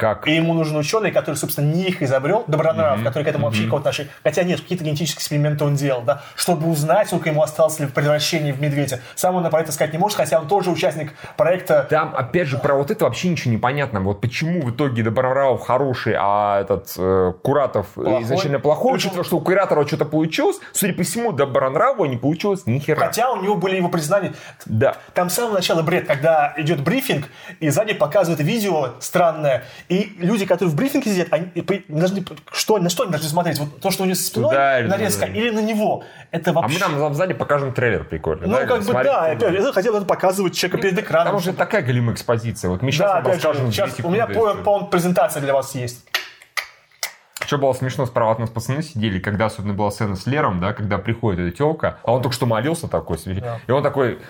Как? 0.00 0.26
И 0.26 0.34
ему 0.34 0.54
нужен 0.54 0.78
ученый, 0.78 1.10
который, 1.10 1.34
собственно, 1.34 1.70
не 1.70 1.84
их 1.84 2.00
изобрел, 2.00 2.44
Добронравов, 2.46 3.04
который 3.04 3.24
к 3.24 3.28
этому 3.28 3.44
вообще 3.44 3.62
никакого 3.62 3.80
отношения. 3.80 4.08
Хотя 4.22 4.44
нет, 4.44 4.58
какие-то 4.62 4.82
генетические 4.82 5.18
эксперименты 5.18 5.62
он 5.62 5.74
делал, 5.74 6.00
да, 6.00 6.22
чтобы 6.36 6.70
узнать, 6.70 7.08
сколько 7.08 7.28
ему 7.28 7.42
осталось 7.42 7.78
ли 7.80 7.86
в 7.86 7.92
превращении 7.92 8.52
в 8.52 8.62
медведя. 8.62 9.00
Сам 9.14 9.36
он 9.36 9.50
про 9.50 9.60
это 9.60 9.72
сказать 9.72 9.92
не 9.92 9.98
может, 9.98 10.16
хотя 10.16 10.40
он 10.40 10.48
тоже 10.48 10.70
участник 10.70 11.12
проекта. 11.36 11.86
Там, 11.90 12.14
опять 12.16 12.48
же, 12.48 12.56
про 12.56 12.76
вот 12.76 12.90
это 12.90 13.04
вообще 13.04 13.28
ничего 13.28 13.50
не 13.52 13.58
понятно. 13.58 14.00
Вот 14.00 14.22
почему 14.22 14.62
в 14.62 14.70
итоге 14.70 15.02
Добронравов 15.02 15.60
хороший, 15.60 16.14
а 16.18 16.62
этот 16.62 16.94
э, 16.96 17.34
Куратов 17.42 17.88
Плохой. 17.88 18.22
изначально 18.22 18.58
плохой, 18.58 18.94
учитывая, 18.94 19.24
что 19.24 19.36
у 19.36 19.40
Куратора 19.42 19.86
что-то 19.86 20.06
получилось, 20.06 20.60
судя 20.72 20.94
по 20.94 21.02
всему, 21.02 21.32
Добронраву 21.32 22.06
не 22.06 22.16
получилось 22.16 22.64
ни 22.64 22.78
хера. 22.78 23.04
Хотя 23.04 23.30
у 23.32 23.42
него 23.42 23.56
были 23.56 23.76
его 23.76 23.90
признания. 23.90 24.32
Да. 24.64 24.96
Там 25.12 25.28
с 25.28 25.34
самого 25.34 25.56
начала 25.56 25.82
бред, 25.82 26.06
когда 26.06 26.54
идет 26.56 26.80
брифинг, 26.80 27.26
и 27.58 27.68
сзади 27.68 27.92
показывают 27.92 28.40
видео 28.40 28.94
странное, 29.00 29.64
и 29.90 30.12
люди, 30.18 30.46
которые 30.46 30.72
в 30.72 30.76
брифинге 30.76 31.10
сидят, 31.10 31.28
они 31.32 31.46
должны, 31.88 32.24
что, 32.52 32.78
на 32.78 32.88
что 32.88 33.02
они 33.02 33.10
должны 33.12 33.28
смотреть? 33.28 33.58
Вот 33.58 33.80
то, 33.80 33.90
что 33.90 34.04
у 34.04 34.06
за 34.06 34.14
спиной 34.14 34.50
Туда 34.50 34.80
или 34.80 34.86
нарезка, 34.88 35.26
туда? 35.26 35.38
или 35.38 35.50
на 35.50 35.58
него? 35.60 36.04
Это 36.30 36.50
А 36.50 36.52
мы 36.54 36.60
вообще... 36.62 36.78
там 36.78 37.14
сзади 37.14 37.34
покажем 37.34 37.72
трейлер 37.72 38.04
прикольный. 38.04 38.46
ну, 38.46 38.54
да, 38.54 38.66
как 38.66 38.82
бы 38.84 38.92
да, 38.92 39.26
опять, 39.26 39.52
я 39.52 39.72
хотел 39.72 39.96
это 39.96 40.06
показывать 40.06 40.54
человека 40.54 40.80
перед 40.80 40.98
экраном. 41.00 41.26
Там 41.26 41.36
уже 41.36 41.52
такая 41.52 41.82
галимая 41.82 42.14
экспозиция. 42.14 42.70
Вот 42.70 42.82
мы 42.82 42.92
сейчас 42.92 43.08
Да, 43.10 43.20
вам 43.20 43.32
расскажем 43.32 43.72
сейчас 43.72 43.98
у 44.02 44.08
меня. 44.08 44.26
PowerPoint 44.26 44.90
презентация 44.90 45.42
для 45.42 45.52
вас 45.52 45.74
есть. 45.74 46.06
Что 47.44 47.58
было 47.58 47.72
смешно, 47.72 48.06
справа 48.06 48.30
от 48.32 48.38
нас 48.38 48.48
пацаны 48.48 48.82
сидели, 48.82 49.18
когда 49.18 49.46
особенно 49.46 49.74
была 49.74 49.90
сцена 49.90 50.14
с 50.14 50.24
Лером, 50.26 50.60
да, 50.60 50.72
когда 50.72 50.98
приходит 50.98 51.40
эта 51.40 51.56
телка, 51.56 51.98
а 52.04 52.12
он 52.12 52.22
только 52.22 52.34
что 52.36 52.46
молился 52.46 52.86
такой, 52.86 53.18
Да. 53.24 53.58
и 53.66 53.72
он 53.72 53.82
такой 53.82 54.20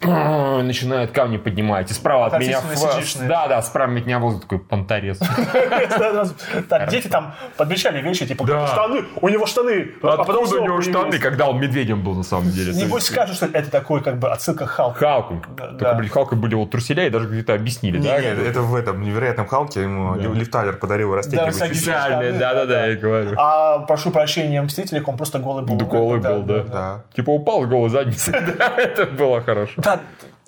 начинает 0.62 1.10
камни 1.12 1.38
поднимать, 1.38 1.90
и 1.90 1.94
справа 1.94 2.26
от 2.26 2.38
меня... 2.38 2.58
Ф- 2.58 3.16
Да, 3.26 3.48
да, 3.48 3.62
справа 3.62 3.92
от 3.96 4.04
меня 4.06 4.18
возле 4.18 4.40
такой 4.40 4.58
понторез. 4.58 5.18
Так, 6.68 6.88
дети 6.90 7.08
там 7.08 7.34
подмечали 7.56 8.00
вещи, 8.02 8.26
типа, 8.26 8.44
Да. 8.46 8.66
штаны, 8.66 9.04
у 9.20 9.28
него 9.28 9.46
штаны. 9.46 9.92
а 10.02 10.14
Откуда 10.20 10.38
у 10.40 10.64
него 10.64 10.80
штаны, 10.82 11.18
когда 11.18 11.48
он 11.48 11.60
медведем 11.60 12.02
был 12.02 12.14
на 12.14 12.22
самом 12.22 12.50
деле? 12.50 12.72
Небось 12.74 13.04
скажут, 13.04 13.36
что 13.36 13.46
это 13.46 13.70
такой, 13.70 14.02
как 14.02 14.18
бы, 14.18 14.30
отсылка 14.30 14.66
к 14.66 14.70
Халку. 14.70 14.98
Халку. 14.98 15.42
Да. 15.56 15.66
Только, 15.68 15.94
блин, 15.94 16.10
Халка 16.10 16.36
были 16.36 16.54
вот 16.54 16.70
труселя 16.70 17.06
и 17.06 17.10
даже 17.10 17.28
где-то 17.28 17.54
объяснили, 17.54 17.98
да? 17.98 18.20
не, 18.20 18.26
это 18.26 18.60
в 18.62 18.74
этом 18.74 19.00
невероятном 19.02 19.46
Халке 19.46 19.82
ему 19.82 20.14
Лив 20.16 20.50
Тайлер 20.50 20.76
подарил 20.76 21.14
растягивающий. 21.14 21.74
Специально, 21.74 22.22
штаны, 22.22 22.38
да-да-да, 22.38 22.86
я 22.86 22.96
говорю. 22.96 23.34
А 23.38 23.78
прошу 23.80 24.10
прощения, 24.10 24.60
Мстителях 24.62 25.08
он 25.08 25.16
просто 25.16 25.38
голый 25.38 25.64
был. 25.64 25.76
Да, 25.76 25.84
голый 25.84 26.20
был, 26.20 26.42
да. 26.42 26.62
Да. 26.64 27.04
Типа 27.14 27.30
упал 27.30 27.88
задницы. 27.88 28.32
Да, 28.58 28.72
это 28.76 29.06
было 29.06 29.40
хорошо. 29.40 29.55
Да, 29.78 30.00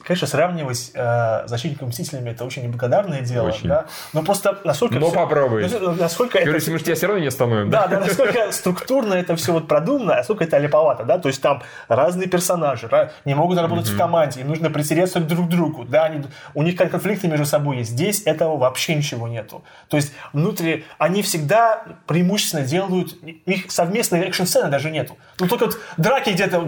конечно, 0.08 0.26
сравнивать 0.26 0.90
э, 0.94 1.42
защитников 1.46 1.88
Мстителями 1.88 2.30
это 2.30 2.44
очень 2.44 2.62
неблагодарное 2.64 3.20
дело, 3.20 3.48
Очень. 3.48 3.68
да. 3.68 3.86
Но 4.14 4.22
просто 4.22 4.58
насколько... 4.64 4.94
Но 4.98 5.10
всё- 5.10 5.14
попробуй. 5.14 5.68
ну, 5.68 5.92
Насколько 5.94 6.38
Говорю, 6.38 6.50
это... 6.52 6.56
если 6.58 6.72
мы 6.72 6.78
тебя 6.78 6.94
все 6.94 7.06
равно 7.06 7.20
не 7.20 7.28
остановим, 7.28 7.70
Да, 7.70 7.86
да, 7.86 8.00
насколько 8.00 8.50
структурно 8.52 9.14
это 9.14 9.36
все 9.36 9.52
вот 9.52 9.68
продумано, 9.68 10.14
а 10.14 10.16
насколько 10.16 10.44
это 10.44 10.56
липовато, 10.58 11.04
да, 11.04 11.18
то 11.18 11.28
есть 11.28 11.42
там 11.42 11.62
разные 11.88 12.26
персонажи, 12.28 12.86
ра- 12.86 13.10
не 13.26 13.34
могут 13.34 13.58
работать 13.58 13.86
в 13.88 13.96
команде, 13.96 14.40
им 14.40 14.48
нужно 14.48 14.70
притереться 14.70 15.20
друг 15.20 15.46
к 15.46 15.50
другу, 15.50 15.84
да, 15.84 16.04
они, 16.04 16.24
у 16.54 16.62
них 16.62 16.76
конфликты 16.76 17.28
между 17.28 17.44
собой 17.46 17.78
есть. 17.78 17.90
Здесь 17.90 18.22
этого 18.24 18.56
вообще 18.56 18.94
ничего 18.94 19.28
нету. 19.28 19.62
То 19.88 19.98
есть 19.98 20.12
внутри, 20.32 20.86
они 20.96 21.22
всегда 21.22 21.84
преимущественно 22.06 22.62
делают, 22.64 23.14
у 23.22 23.50
них 23.50 23.70
совместной 23.70 24.20
экшн-сцены 24.22 24.70
даже 24.70 24.90
нету. 24.90 25.18
Ну 25.38 25.46
только 25.48 25.66
вот 25.66 25.78
драки 25.98 26.30
где-то... 26.30 26.66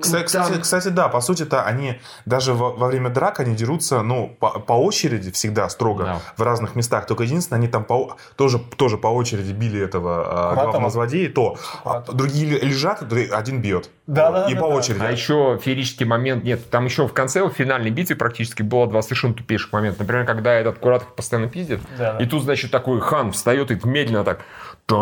Кстати, 0.00 0.24
кстати, 0.24 0.60
кстати, 0.60 0.88
да, 0.88 1.08
по 1.08 1.20
сути-то 1.20 1.64
они 1.64 1.98
даже 2.26 2.52
во, 2.52 2.72
во 2.72 2.88
время 2.88 3.08
драк 3.08 3.40
они 3.40 3.54
дерутся, 3.54 4.02
ну, 4.02 4.36
по, 4.40 4.58
по 4.58 4.72
очереди 4.74 5.30
всегда 5.30 5.68
строго 5.68 6.04
Да. 6.04 6.20
в 6.36 6.42
разных 6.42 6.74
местах. 6.74 7.06
Только 7.06 7.22
единственное, 7.24 7.58
они 7.60 7.68
там 7.68 7.84
по, 7.84 8.16
тоже, 8.36 8.58
тоже 8.58 8.98
по 8.98 9.06
очереди 9.06 9.52
били 9.52 9.80
этого 9.80 10.50
а, 10.50 10.54
главного 10.54 10.90
злодея, 10.90 11.30
то 11.30 11.56
а, 11.84 12.00
другие 12.12 12.46
ле- 12.46 12.58
лежат, 12.60 13.02
один 13.32 13.62
бьет. 13.62 13.90
Да, 14.06 14.30
Вот. 14.30 14.40
да, 14.42 14.50
И 14.50 14.54
да, 14.54 14.60
по 14.60 14.68
да. 14.68 14.74
очереди. 14.74 15.02
А 15.02 15.10
еще 15.10 15.58
феерический 15.62 16.04
момент, 16.06 16.44
нет, 16.44 16.68
там 16.70 16.84
еще 16.84 17.06
в 17.08 17.12
конце, 17.12 17.42
в 17.44 17.50
финальной 17.50 17.90
битве 17.90 18.16
практически 18.16 18.62
было 18.62 18.86
два 18.86 19.02
совершенно 19.02 19.34
тупейших 19.34 19.72
момента. 19.72 20.00
Например, 20.00 20.24
когда 20.26 20.52
этот 20.52 20.78
Куратов 20.78 21.14
постоянно 21.14 21.48
пиздит, 21.48 21.80
Да, 21.96 22.12
да. 22.14 22.18
и 22.24 22.26
тут, 22.26 22.42
значит, 22.42 22.70
такой 22.70 23.00
хан 23.00 23.32
встает 23.32 23.70
и 23.70 23.78
медленно 23.88 24.24
так... 24.24 24.40
И 24.88 24.92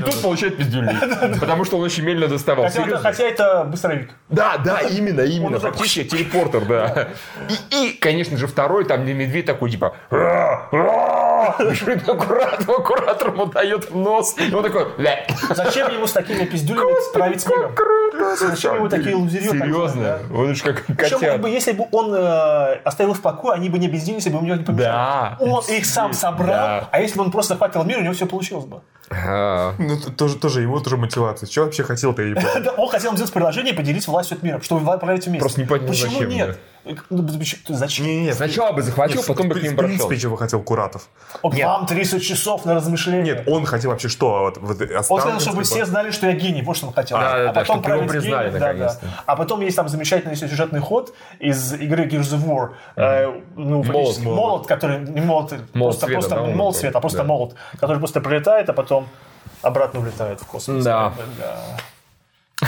тут 0.00 0.22
получает 0.22 0.56
пиздюлей. 0.56 1.38
Потому 1.38 1.64
что 1.64 1.76
он 1.76 1.84
очень 1.84 2.02
медленно 2.02 2.26
доставал. 2.26 2.66
Хотя, 2.66 3.24
это, 3.24 3.64
быстровик. 3.64 4.10
Да, 4.28 4.56
да, 4.58 4.80
именно, 4.80 5.20
именно. 5.20 5.60
Фактически 5.60 6.02
телепортер, 6.04 6.64
да. 6.64 7.10
И, 7.70 7.96
конечно 8.00 8.36
же, 8.36 8.48
второй, 8.48 8.84
там 8.86 9.04
где 9.04 9.14
медведь 9.14 9.46
такой, 9.46 9.70
типа... 9.70 9.94
Бежит 11.60 12.02
куратор 12.02 13.32
ему 13.32 13.46
дает 13.46 13.88
в 13.90 13.96
нос. 13.96 14.34
И 14.38 14.52
он 14.52 14.64
такой. 14.64 14.86
Зачем 15.50 15.92
ему 15.92 16.08
с 16.08 16.12
такими 16.12 16.44
пиздюлями 16.44 16.92
править 17.14 17.46
миром? 17.48 17.72
Зачем 18.36 18.76
ему 18.76 18.88
такие 18.88 19.14
лузерье? 19.14 19.50
Серьезно? 19.50 20.18
Он 20.34 20.54
же 20.54 20.64
как 20.64 20.84
котят. 20.96 21.46
если 21.46 21.70
бы 21.72 21.86
он 21.92 22.14
оставил 22.84 23.14
в 23.14 23.20
покое, 23.20 23.54
они 23.54 23.68
бы 23.68 23.78
не 23.78 23.86
объединились, 23.86 24.26
и 24.26 24.30
бы 24.30 24.38
у 24.38 24.42
него 24.42 24.56
не 24.56 24.64
помешали. 24.64 25.36
Он 25.38 25.62
их 25.68 25.86
сам 25.86 26.12
собрал, 26.12 26.88
а 26.90 27.00
если 27.00 27.16
бы 27.16 27.24
он 27.24 27.27
просто 27.30 27.54
захватил 27.54 27.84
мир, 27.84 27.98
у 27.98 28.02
него 28.02 28.14
все 28.14 28.26
получилось 28.26 28.66
бы. 28.66 28.80
А, 29.10 29.74
Ну, 29.78 29.96
тоже, 30.16 30.36
тоже 30.36 30.62
его 30.62 30.80
тоже 30.80 30.96
мотивация. 30.96 31.48
Что 31.48 31.64
вообще 31.64 31.82
хотел-то, 31.82 32.22
Он 32.76 32.88
хотел 32.88 33.12
сделать 33.14 33.32
предложение 33.32 33.72
и 33.72 33.76
поделить 33.76 34.06
властью 34.06 34.36
от 34.36 34.42
мира, 34.42 34.60
чтобы 34.60 34.84
вы 34.84 34.98
правите 34.98 35.30
вместе. 35.30 35.40
Просто 35.40 35.60
не 35.60 35.66
понял, 35.66 35.86
Почему 35.86 36.12
зачем, 36.12 36.28
нет? 36.28 36.58
Ну, 37.10 37.28
зачем- 37.28 37.58
Зачем? 37.68 38.06
Не-не-не. 38.06 38.32
Сначала 38.34 38.72
бы 38.72 38.82
захватил, 38.82 39.22
потом 39.26 39.48
бы 39.48 39.54
к 39.54 39.58
В 39.58 39.62
ним 39.62 39.76
принципе, 39.76 40.06
прошел. 40.08 40.20
чего 40.22 40.36
хотел 40.36 40.62
Куратов. 40.62 41.08
Он, 41.42 41.52
Вам 41.54 41.86
30 41.86 42.22
часов 42.22 42.64
на 42.64 42.74
размышление. 42.74 43.34
Нет, 43.34 43.44
он 43.48 43.64
хотел 43.66 43.90
вообще 43.90 44.08
что? 44.08 44.30
Вот, 44.40 44.58
вот 44.58 44.80
Он 45.08 45.20
хотел, 45.20 45.40
чтобы 45.40 45.62
все 45.64 45.84
знали, 45.84 46.10
что 46.10 46.26
я 46.26 46.32
гений. 46.32 46.62
Вот 46.62 46.76
что 46.76 46.86
он 46.88 46.92
хотел. 46.92 47.18
Да, 47.18 47.44
да, 47.44 47.52
да, 47.52 47.64
чтобы 47.64 47.78
его 47.80 47.96
править 47.98 48.10
признали 48.10 48.48
гением, 48.50 48.60
да, 48.60 48.72
да. 48.72 48.98
А 49.26 49.36
потом 49.36 49.60
есть 49.60 49.76
там 49.76 49.88
замечательный 49.88 50.36
сюжетный 50.36 50.80
ход 50.80 51.14
из 51.38 51.72
игры 51.74 52.06
Gears 52.06 52.34
of 52.36 52.44
War. 52.46 52.70
Э, 52.96 53.40
ну, 53.56 53.82
фактически 53.82 54.24
Молот. 54.24 54.36
молот, 54.40 54.66
который... 54.66 54.98
Не 55.00 55.20
молот, 55.20 55.52
просто, 55.72 56.06
света, 56.06 56.20
просто 56.20 56.34
да, 56.36 56.42
молот 56.56 56.76
света, 56.76 56.98
а 56.98 57.00
просто 57.00 57.18
Да. 57.18 57.24
молот, 57.24 57.54
который 57.80 57.98
просто 57.98 58.20
прилетает, 58.20 58.68
а 58.68 58.72
потом 58.72 59.08
обратно 59.62 60.00
улетает 60.00 60.40
в 60.40 60.46
космос. 60.46 60.84
Да. 60.84 61.12
Да. 61.38 62.66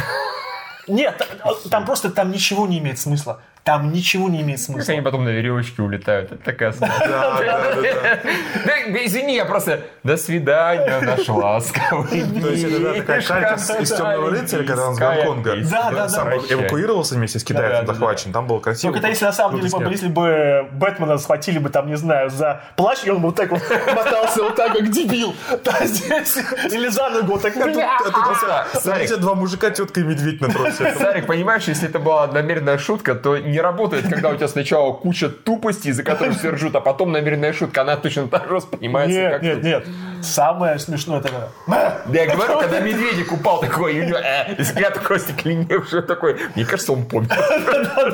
Нет, 0.88 1.18
та- 1.18 1.54
там 1.70 1.85
просто 1.85 2.11
там 2.11 2.30
ничего 2.33 2.66
не 2.66 2.78
имеет 2.78 2.98
смысла. 2.98 3.40
Там 3.64 3.92
ничего 3.92 4.29
не 4.29 4.40
имеет 4.40 4.59
Как 4.59 4.66
смысла. 4.66 4.94
они 4.94 5.03
потом 5.03 5.25
на 5.25 5.29
веревочке 5.29 5.83
улетают. 5.83 6.33
Это 6.33 6.42
такая. 6.42 6.73
Да, 6.81 6.88
да, 6.99 7.38
да, 7.38 7.75
да. 7.75 8.18
Да, 8.64 9.05
извини, 9.05 9.37
я 9.37 9.44
просто 9.44 9.83
до 10.03 10.16
свидания, 10.16 11.01
наш 11.01 11.29
ласковый. 11.29 12.23
То 12.40 12.49
есть 12.49 12.64
это 12.64 12.81
да, 12.81 12.94
такая 12.94 13.23
калька 13.23 13.55
из 13.55 13.90
«Темного 13.90 14.31
рыцаря», 14.31 14.64
когда 14.64 14.88
он 14.88 14.94
с 14.94 14.99
Гонконга. 14.99 15.57
Да, 15.70 15.90
да, 15.90 16.09
сам 16.09 16.31
да. 16.31 16.37
эвакуировался 16.37 17.14
вместе 17.14 17.38
с 17.38 17.44
да, 17.44 17.85
захвачен. 17.85 18.33
Там 18.33 18.46
было 18.46 18.61
красиво. 18.61 18.92
Только 18.92 19.07
это 19.07 19.09
если 19.09 19.25
на 19.27 19.33
самом 19.33 19.57
деле, 19.57 19.68
Круто 19.68 19.85
снято. 19.85 19.92
если 19.92 20.09
бы 20.09 20.68
Бэтмена 20.73 21.18
схватили 21.18 21.59
бы 21.59 21.68
там, 21.68 21.88
не 21.88 21.96
знаю, 21.96 22.31
за 22.31 22.62
плащ, 22.77 23.01
и 23.05 23.11
он 23.11 23.18
бы 23.18 23.29
вот 23.29 23.37
так 23.37 23.51
вот 23.51 23.62
мотался 23.94 24.42
вот 24.42 24.57
так, 24.57 24.73
как 24.73 24.90
дебил. 24.90 25.35
Да, 25.64 25.85
здесь. 25.85 26.38
Или 26.70 26.88
за 26.88 27.11
ногу 27.11 27.33
вот 27.33 27.42
так. 27.42 27.55
А 27.57 28.64
а 28.75 28.79
Сарик, 28.79 29.16
два 29.18 29.35
мужика, 29.35 29.70
тетка 29.70 30.01
и 30.01 30.03
медведь 30.03 30.40
на 30.40 30.49
тросе. 30.49 30.94
Сарик, 30.99 31.27
понимаешь, 31.27 31.64
если 31.64 31.88
это 31.88 31.99
была 31.99 32.27
намеренная 32.27 32.79
шутка, 32.79 33.14
то 33.14 33.37
не 33.50 33.60
работает, 33.60 34.08
когда 34.08 34.30
у 34.30 34.36
тебя 34.36 34.48
сначала 34.48 34.92
куча 34.92 35.28
тупости, 35.28 35.90
за 35.90 36.02
которую 36.02 36.34
все 36.34 36.50
ржут, 36.50 36.74
а 36.76 36.80
потом 36.80 37.12
намеренная 37.12 37.52
шутка, 37.52 37.82
она 37.82 37.96
точно 37.96 38.28
так 38.28 38.48
же 38.48 38.54
воспринимается, 38.54 39.18
Нет, 39.18 39.32
как 39.32 39.42
нет, 39.42 39.54
тут. 39.54 39.64
нет. 39.64 39.86
Самое 40.22 40.78
смешное 40.78 41.20
это... 41.20 41.50
Да 41.66 42.02
я 42.12 42.34
говорю, 42.34 42.58
когда 42.58 42.80
медведик 42.80 43.32
упал 43.32 43.60
такой, 43.60 43.96
и 43.96 44.00
у 44.00 44.04
него 44.04 44.18
э, 44.18 44.54
взгляд 44.58 44.94
такой 44.94 45.18
стекленевший, 45.20 46.02
такой, 46.02 46.38
мне 46.54 46.64
кажется, 46.64 46.92
он 46.92 47.04
помер. 47.04 47.28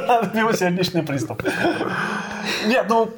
Да, 0.06 0.30
у 0.32 0.36
него 0.36 0.52
сердечный 0.52 1.02
приступ. 1.02 1.42
Нет, 2.66 2.86
ну, 2.88 3.10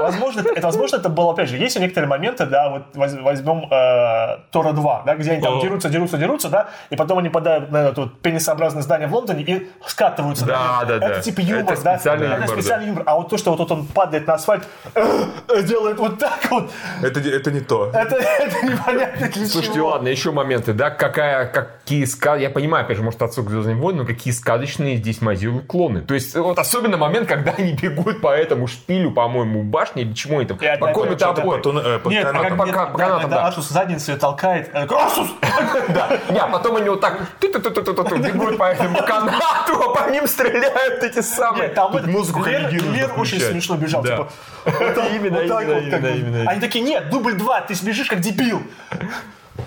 возможно, 0.00 0.40
это, 0.40 0.50
это, 0.50 0.66
возможно, 0.66 0.96
это 0.96 1.08
было, 1.08 1.32
опять 1.32 1.48
же, 1.48 1.56
есть 1.56 1.78
некоторые 1.78 2.08
моменты, 2.08 2.46
да, 2.46 2.70
вот 2.70 2.82
воз- 2.94 3.14
возьмем 3.20 3.64
э, 3.70 4.38
Тора 4.50 4.72
2, 4.72 5.02
да, 5.06 5.14
где 5.14 5.32
они 5.32 5.42
там 5.42 5.60
дерутся, 5.60 5.88
дерутся, 5.88 6.18
дерутся, 6.18 6.48
да, 6.48 6.68
и 6.90 6.96
потом 6.96 7.18
они 7.18 7.28
попадают 7.28 7.70
на 7.70 7.88
это 7.88 8.02
вот 8.02 8.20
пенисообразное 8.20 8.82
здание 8.82 9.08
в 9.08 9.14
Лондоне 9.14 9.42
и 9.42 9.68
скатываются. 9.86 10.46
Да, 10.46 10.84
да, 10.86 10.96
Это 10.96 11.08
да. 11.08 11.20
типа 11.20 11.40
юмор, 11.40 11.72
Это 11.72 11.82
да? 11.84 11.96
специальный 11.98 12.26
это 12.26 12.34
юмор, 12.36 12.48
да. 12.48 12.54
специальный 12.54 12.86
юмор. 12.88 13.02
А 13.06 13.16
вот 13.16 13.28
то, 13.28 13.36
что 13.38 13.54
вот 13.54 13.70
он 13.70 13.86
падает 13.86 14.26
на 14.26 14.34
асфальт, 14.34 14.64
э, 14.94 15.62
делает 15.62 15.98
вот 15.98 16.18
так 16.18 16.38
вот, 16.50 16.70
Это, 17.02 17.20
это 17.20 17.50
не 17.50 17.60
то. 17.60 17.90
это, 17.92 18.16
это 18.16 18.66
непонятно 18.66 19.28
для 19.28 19.46
Слушайте, 19.46 19.76
чего. 19.76 19.88
ладно, 19.88 20.08
еще 20.08 20.30
моменты, 20.32 20.72
да, 20.72 20.90
какая, 20.90 21.46
какие 21.46 22.04
сказки, 22.04 22.42
я 22.42 22.50
понимаю, 22.50 22.84
опять 22.84 22.96
же, 22.96 23.02
может, 23.02 23.20
отсылка 23.22 23.50
к 23.50 23.52
Звездным 23.52 23.80
войнам, 23.80 24.02
но 24.02 24.06
какие 24.06 24.32
сказочные 24.32 24.96
здесь 24.96 25.20
мазилы 25.20 25.60
клоны. 25.60 26.00
То 26.00 26.14
есть, 26.14 26.34
вот 26.34 26.58
особенно 26.58 26.96
момент, 26.96 27.28
когда 27.28 27.52
они 27.56 27.72
бегут 27.72 28.20
по 28.20 28.28
этому 28.34 28.66
шпилю, 28.66 29.10
по-моему, 29.12 29.43
башни, 29.44 30.02
или 30.02 30.12
чему 30.12 30.40
это, 30.40 30.54
И 30.54 30.56
опять 30.56 30.80
по 30.80 30.86
какому-то 30.88 31.30
опору. 31.30 31.72
Нет, 32.06 32.26
а 32.26 32.32
как, 32.32 32.50
нет, 32.50 32.56
По- 32.56 32.56
по 32.56 32.66
да, 32.66 32.72
канатам, 32.72 33.20
когда 33.22 33.36
да. 33.36 33.46
Асус 33.46 33.68
задницу 33.68 34.18
толкает, 34.18 34.70
э, 34.72 34.86
Асус! 34.90 35.28
Да, 35.88 36.18
не, 36.30 36.38
а 36.38 36.48
потом 36.48 36.76
они 36.76 36.88
вот 36.88 37.00
так 37.00 37.20
бегут 37.40 38.58
по 38.58 38.64
этому 38.64 38.98
канату, 39.02 39.82
а 39.82 39.94
по 39.94 40.10
ним 40.10 40.26
стреляют 40.26 41.02
эти 41.02 41.20
самые. 41.20 41.68
Там 41.68 41.92
музыку 42.06 42.44
Лер, 42.44 43.12
очень 43.16 43.40
смешно 43.40 43.76
бежал. 43.76 44.02
Типа, 44.02 44.28
Именно, 44.64 45.40
именно, 45.40 46.06
именно. 46.06 46.50
Они 46.50 46.60
такие, 46.60 46.84
нет, 46.84 47.10
дубль 47.10 47.34
два, 47.34 47.60
ты 47.60 47.74
бежишь 47.82 48.08
как 48.08 48.20
дебил. 48.20 48.62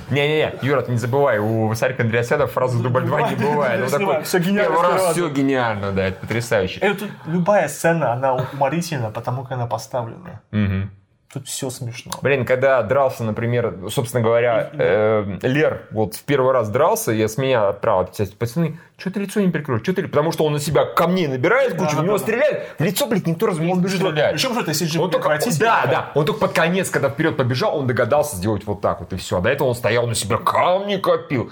Не-не-не, 0.09 0.53
Юра, 0.61 0.81
ты 0.81 0.91
не 0.91 0.97
забывай, 0.97 1.39
у 1.39 1.73
Сарика 1.75 2.03
Андреасяна 2.03 2.47
фразы 2.47 2.81
дубль 2.81 3.03
2 3.03 3.29
не 3.31 3.35
бывает. 3.35 3.83
Он 3.83 3.89
такой, 3.89 4.23
всё 4.23 4.39
гениально 4.39 4.75
первый 4.75 4.91
раз 4.93 5.11
все 5.11 5.29
гениально, 5.29 5.91
да, 5.91 6.05
это 6.05 6.19
потрясающе. 6.19 6.79
Это 6.79 7.05
любая 7.25 7.67
сцена, 7.67 8.13
она 8.13 8.33
уморительна, 8.53 9.11
потому 9.11 9.43
как 9.43 9.53
она 9.53 9.67
поставлена. 9.67 10.41
Мгм. 10.51 10.91
Тут 11.37 11.47
все 11.47 11.69
смешно. 11.69 12.13
Блин, 12.23 12.45
когда 12.45 12.81
дрался, 12.81 13.23
например, 13.23 13.75
собственно 13.91 14.23
говоря, 14.23 14.71
э, 14.73 15.37
Лер 15.43 15.83
вот 15.91 16.15
в 16.15 16.23
первый 16.23 16.51
раз 16.51 16.67
дрался, 16.69 17.11
я 17.11 17.27
с 17.27 17.37
меня 17.37 17.69
отправил 17.69 18.07
писать, 18.07 18.35
пацаны, 18.35 18.79
что 18.97 19.11
ты 19.11 19.19
лицо 19.19 19.39
не 19.39 19.49
прикроешь? 19.49 19.83
Что 19.83 19.93
ты... 19.93 20.07
Потому 20.07 20.31
что 20.31 20.45
он 20.45 20.53
на 20.53 20.59
себя 20.59 20.85
камней 20.85 21.27
набирает 21.27 21.73
кучу, 21.77 21.95
Да, 21.95 22.01
в 22.01 22.05
него 22.05 22.17
да, 22.17 22.23
стреляет, 22.23 22.69
в 22.79 22.83
лицо, 22.83 23.05
блядь, 23.05 23.27
никто 23.27 23.45
раз 23.45 23.59
не 23.59 23.71
стреляет. 23.87 24.33
Причем 24.33 24.53
что 24.53 24.61
это 24.61 24.71
CG 24.71 24.99
Он 24.99 25.11
только, 25.11 25.39
да, 25.59 25.85
да, 25.85 26.11
он 26.15 26.25
только 26.25 26.39
под 26.39 26.53
конец, 26.53 26.89
когда 26.89 27.09
вперед 27.09 27.37
побежал, 27.37 27.77
он 27.77 27.85
догадался 27.85 28.35
сделать 28.37 28.65
вот 28.65 28.81
так 28.81 28.99
вот, 29.01 29.13
и 29.13 29.17
все. 29.17 29.37
А 29.37 29.41
до 29.41 29.49
этого 29.51 29.67
он 29.67 29.75
стоял 29.75 30.07
на 30.07 30.15
себя, 30.15 30.37
камни 30.37 30.97
копил. 30.97 31.51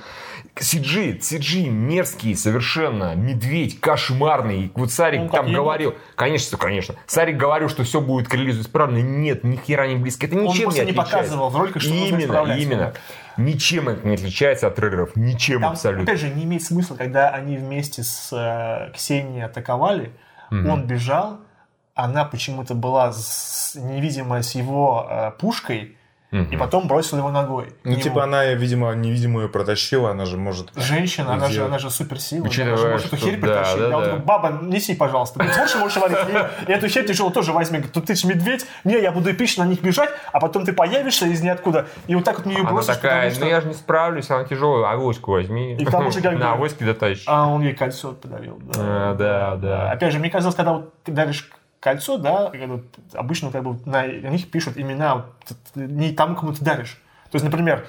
CG, 0.55 1.19
CG 1.19 1.67
мерзкий 1.69 2.35
совершенно, 2.35 3.13
медведь 3.15 3.79
кошмарный. 3.81 4.71
Вот 4.75 4.91
Сарик 4.91 5.21
Он 5.21 5.29
там 5.29 5.51
говорил, 5.51 5.95
конечно, 6.15 6.57
конечно. 6.57 6.95
Сарик 7.07 7.35
говорил, 7.37 7.67
что 7.67 7.83
все 7.83 7.99
будет 7.99 8.27
коррелировать 8.29 8.71
правильно. 8.71 8.99
Нет, 8.99 9.43
ни 9.43 9.57
хера 9.57 9.87
не 9.87 9.95
близко. 9.95 10.25
Это 10.27 10.37
Он 10.37 10.45
ничем 10.45 10.63
просто 10.65 10.85
не 10.85 10.91
не 10.91 10.97
показывал 10.97 11.49
в 11.49 11.57
роликах, 11.57 11.81
что 11.81 11.93
нужно 11.93 12.15
Именно, 12.15 12.53
именно. 12.57 12.93
Ничем 13.37 13.89
это 13.89 14.07
не 14.07 14.15
отличается 14.15 14.67
от 14.67 14.75
трейдеров. 14.75 15.15
Ничем 15.17 15.61
Там, 15.61 15.73
абсолютно. 15.73 16.03
опять 16.03 16.19
же, 16.21 16.29
не 16.29 16.45
имеет 16.45 16.63
смысла, 16.63 16.95
когда 16.95 17.29
они 17.31 17.57
вместе 17.57 18.03
с 18.03 18.29
э, 18.31 18.93
Ксенией 18.93 19.43
атаковали, 19.45 20.11
он 20.51 20.87
бежал, 20.87 21.39
она 21.95 22.23
почему-то 22.23 22.75
была 22.75 23.11
с- 23.11 23.75
невидимая 23.75 24.41
с 24.41 24.55
его 24.55 25.05
э, 25.09 25.31
пушкой, 25.37 25.97
и 26.31 26.57
потом 26.57 26.87
бросила 26.87 27.19
его 27.19 27.31
ногой. 27.31 27.73
Ну, 27.83 27.91
Ему. 27.91 28.01
типа, 28.01 28.23
она, 28.23 28.45
видимо, 28.45 28.93
невидимую 28.93 29.49
протащила, 29.49 30.11
она 30.11 30.25
же 30.25 30.37
может... 30.37 30.71
Женщина, 30.75 31.33
она 31.33 31.47
же, 31.47 31.63
она 31.63 31.79
же 31.79 31.89
суперсила. 31.89 32.45
Учитывая, 32.45 32.73
она 32.73 32.81
же 32.81 32.89
может 32.89 33.07
эту 33.07 33.17
херь 33.17 33.39
да, 33.39 33.47
притащить. 33.47 33.79
да, 33.79 33.89
Да, 33.89 33.97
он 33.97 34.03
да. 34.03 34.09
такой, 34.09 34.25
баба, 34.25 34.59
неси, 34.63 34.95
пожалуйста. 34.95 35.39
Ты 35.39 35.61
лучше 35.61 35.77
можешь 35.77 35.97
варить. 35.97 36.17
И, 36.67 36.71
и 36.71 36.73
эту 36.73 36.87
херь 36.87 37.05
тяжело 37.05 37.29
тоже 37.29 37.53
возьми. 37.53 37.77
Говорит, 37.77 37.93
Тут 37.93 38.05
ты 38.05 38.15
ж 38.15 38.23
медведь. 38.25 38.65
Не, 38.83 38.99
я 38.99 39.11
буду 39.11 39.31
эпично 39.31 39.63
на 39.63 39.69
них 39.69 39.81
бежать, 39.81 40.09
а 40.31 40.39
потом 40.39 40.65
ты 40.65 40.73
появишься 40.73 41.25
из 41.27 41.41
ниоткуда. 41.41 41.87
И 42.07 42.15
вот 42.15 42.23
так 42.23 42.37
вот 42.37 42.45
мне 42.45 42.55
ее 42.55 42.61
Она 42.61 42.71
бросишь, 42.71 42.95
такая, 42.95 43.31
что... 43.31 43.41
ну 43.41 43.49
я 43.49 43.61
же 43.61 43.67
не 43.67 43.73
справлюсь, 43.73 44.29
она 44.29 44.43
тяжелая, 44.43 44.91
авоську 44.91 45.31
возьми. 45.31 45.75
И 45.75 45.85
к 45.85 45.91
тому 45.91 46.11
же 46.11 46.21
как 46.21 46.35
На 46.39 46.53
авоське 46.53 46.85
дотащишь. 46.85 47.25
А 47.27 47.47
он 47.47 47.61
ей 47.61 47.73
кольцо 47.73 48.11
подавил. 48.13 48.59
Да. 48.61 48.73
А, 48.77 49.15
да, 49.15 49.55
да. 49.55 49.91
Опять 49.91 50.11
же, 50.11 50.19
мне 50.19 50.29
казалось, 50.29 50.55
когда 50.55 50.73
вот 50.73 50.93
ты 51.03 51.11
даришь 51.11 51.49
кольцо, 51.85 52.17
да, 52.17 52.51
обычно 53.13 53.51
как 53.51 53.63
бы 53.63 53.77
на, 53.85 54.07
них 54.07 54.49
пишут 54.49 54.75
имена 54.75 55.27
не 55.75 56.11
тому, 56.13 56.35
кому 56.35 56.51
ты 56.51 56.65
даришь. 56.65 56.99
То 57.29 57.35
есть, 57.35 57.45
например, 57.45 57.85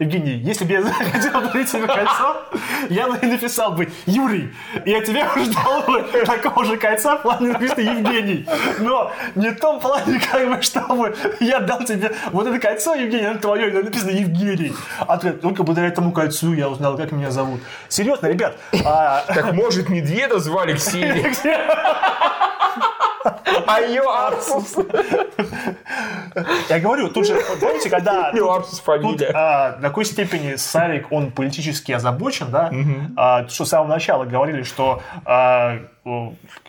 Евгений, 0.00 0.32
если 0.32 0.64
бы 0.64 0.72
я 0.72 0.82
захотел 0.82 1.30
подарить 1.30 1.70
тебе 1.70 1.86
кольцо, 1.86 2.42
я 2.90 3.06
бы 3.06 3.16
написал 3.24 3.70
бы 3.70 3.88
Юрий, 4.06 4.52
и 4.84 4.90
я 4.90 5.00
тебе 5.00 5.24
ждал 5.36 5.82
бы 5.82 6.02
такого 6.26 6.64
же 6.64 6.76
кольца 6.76 7.18
в 7.18 7.22
плане 7.22 7.52
написано 7.52 7.82
Евгений. 7.82 8.48
Но 8.80 9.12
не 9.36 9.50
в 9.50 9.60
том 9.60 9.78
плане, 9.78 10.18
как 10.18 10.48
бы, 10.48 10.60
чтобы 10.60 11.16
я 11.38 11.60
дал 11.60 11.84
тебе 11.84 12.12
вот 12.32 12.48
это 12.48 12.58
кольцо, 12.58 12.96
Евгений, 12.96 13.26
оно 13.26 13.38
твое, 13.38 13.70
и 13.70 13.82
написано 13.84 14.10
Евгений. 14.10 14.72
А 14.98 15.16
ты 15.18 15.30
только 15.34 15.62
благодаря 15.62 15.92
этому 15.92 16.10
кольцу 16.10 16.52
я 16.54 16.68
узнал, 16.68 16.96
как 16.96 17.12
меня 17.12 17.30
зовут. 17.30 17.60
Серьезно, 17.88 18.26
ребят, 18.26 18.56
а, 18.84 19.22
Так 19.28 19.52
может 19.52 19.88
медведа 19.88 20.40
звали 20.40 20.74
Ксения, 20.74 21.30
а 23.66 23.80
ее 23.80 24.02
Арсус. 24.02 24.76
Я 26.68 26.80
говорю, 26.80 27.08
тут 27.08 27.26
же, 27.26 27.36
помните, 27.60 27.90
когда 27.90 28.32
У 28.40 28.50
Арсус 28.50 28.80
фамилия. 28.80 29.30
а, 29.34 29.72
до 29.76 29.88
какой 29.88 30.04
степени 30.04 30.56
Сарик, 30.56 31.12
он 31.12 31.30
политически 31.30 31.92
озабочен, 31.92 32.50
да, 32.50 32.70
А, 33.16 33.46
что 33.48 33.64
с 33.64 33.68
самого 33.68 33.88
начала 33.88 34.24
говорили, 34.24 34.62
что 34.62 35.02
а, 35.24 35.78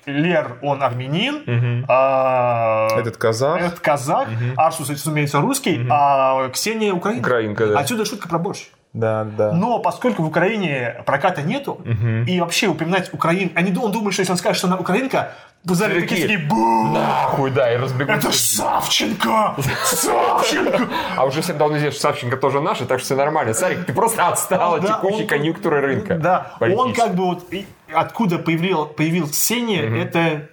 Лер, 0.06 0.58
он 0.62 0.82
армянин, 0.84 1.86
а, 1.88 2.88
Этот 3.00 3.18
казах. 3.18 3.62
этот 3.62 3.80
казах, 3.80 4.28
Арсус, 4.58 4.90
разумеется, 4.90 5.40
русский, 5.42 5.86
а 5.90 6.50
Ксения 6.50 6.94
украинка. 6.94 7.28
Украинка, 7.28 7.68
да. 7.68 7.80
Отсюда 7.80 8.06
шутка 8.06 8.28
про 8.28 8.40
борщ. 8.40 8.68
Да, 8.94 9.26
да. 9.26 9.52
Но 9.52 9.80
поскольку 9.80 10.24
в 10.24 10.28
Украине 10.28 11.04
проката 11.06 11.42
нету, 11.42 11.82
и 12.28 12.40
вообще 12.40 12.68
упоминать 12.68 13.14
Украину, 13.14 13.52
они, 13.56 13.76
он 13.78 13.92
думает, 13.92 14.14
что 14.14 14.22
если 14.22 14.32
он 14.32 14.38
скажет, 14.38 14.58
что 14.58 14.68
она 14.68 14.78
украинка, 14.78 15.34
В 15.66 15.74
зале 15.74 16.02
такие, 16.02 16.22
такие 16.22 16.40
бу! 16.48 16.84
Нахуй, 16.94 17.50
да, 17.50 17.74
и 17.74 17.78
разбегутся. 17.78 18.28
Это 18.28 18.38
Савченко! 18.38 19.56
Савченко! 19.84 20.88
А 21.18 21.26
уже 21.26 21.42
всем 21.42 21.58
давно 21.58 21.78
известно, 21.78 22.00
что 22.00 22.10
Савченко 22.10 22.38
тоже 22.38 22.62
наш, 22.62 22.78
так 22.80 23.00
что 23.00 23.06
все 23.06 23.16
нормально. 23.16 23.54
Сарик, 23.54 23.86
ты 23.86 23.94
просто 23.94 24.28
отстал 24.28 24.76
от 24.76 24.86
текущей 24.86 25.24
он- 25.24 25.28
конъюнктуры 25.28 25.82
рынка. 25.82 26.16
Да, 26.18 26.54
он 26.60 26.94
как 26.94 27.16
бы 27.16 27.26
вот 27.26 27.52
и 27.52 27.66
откуда 27.92 28.38
появил, 28.38 28.86
появился 28.86 29.34
Сеня, 29.34 29.82
это, 30.04 30.50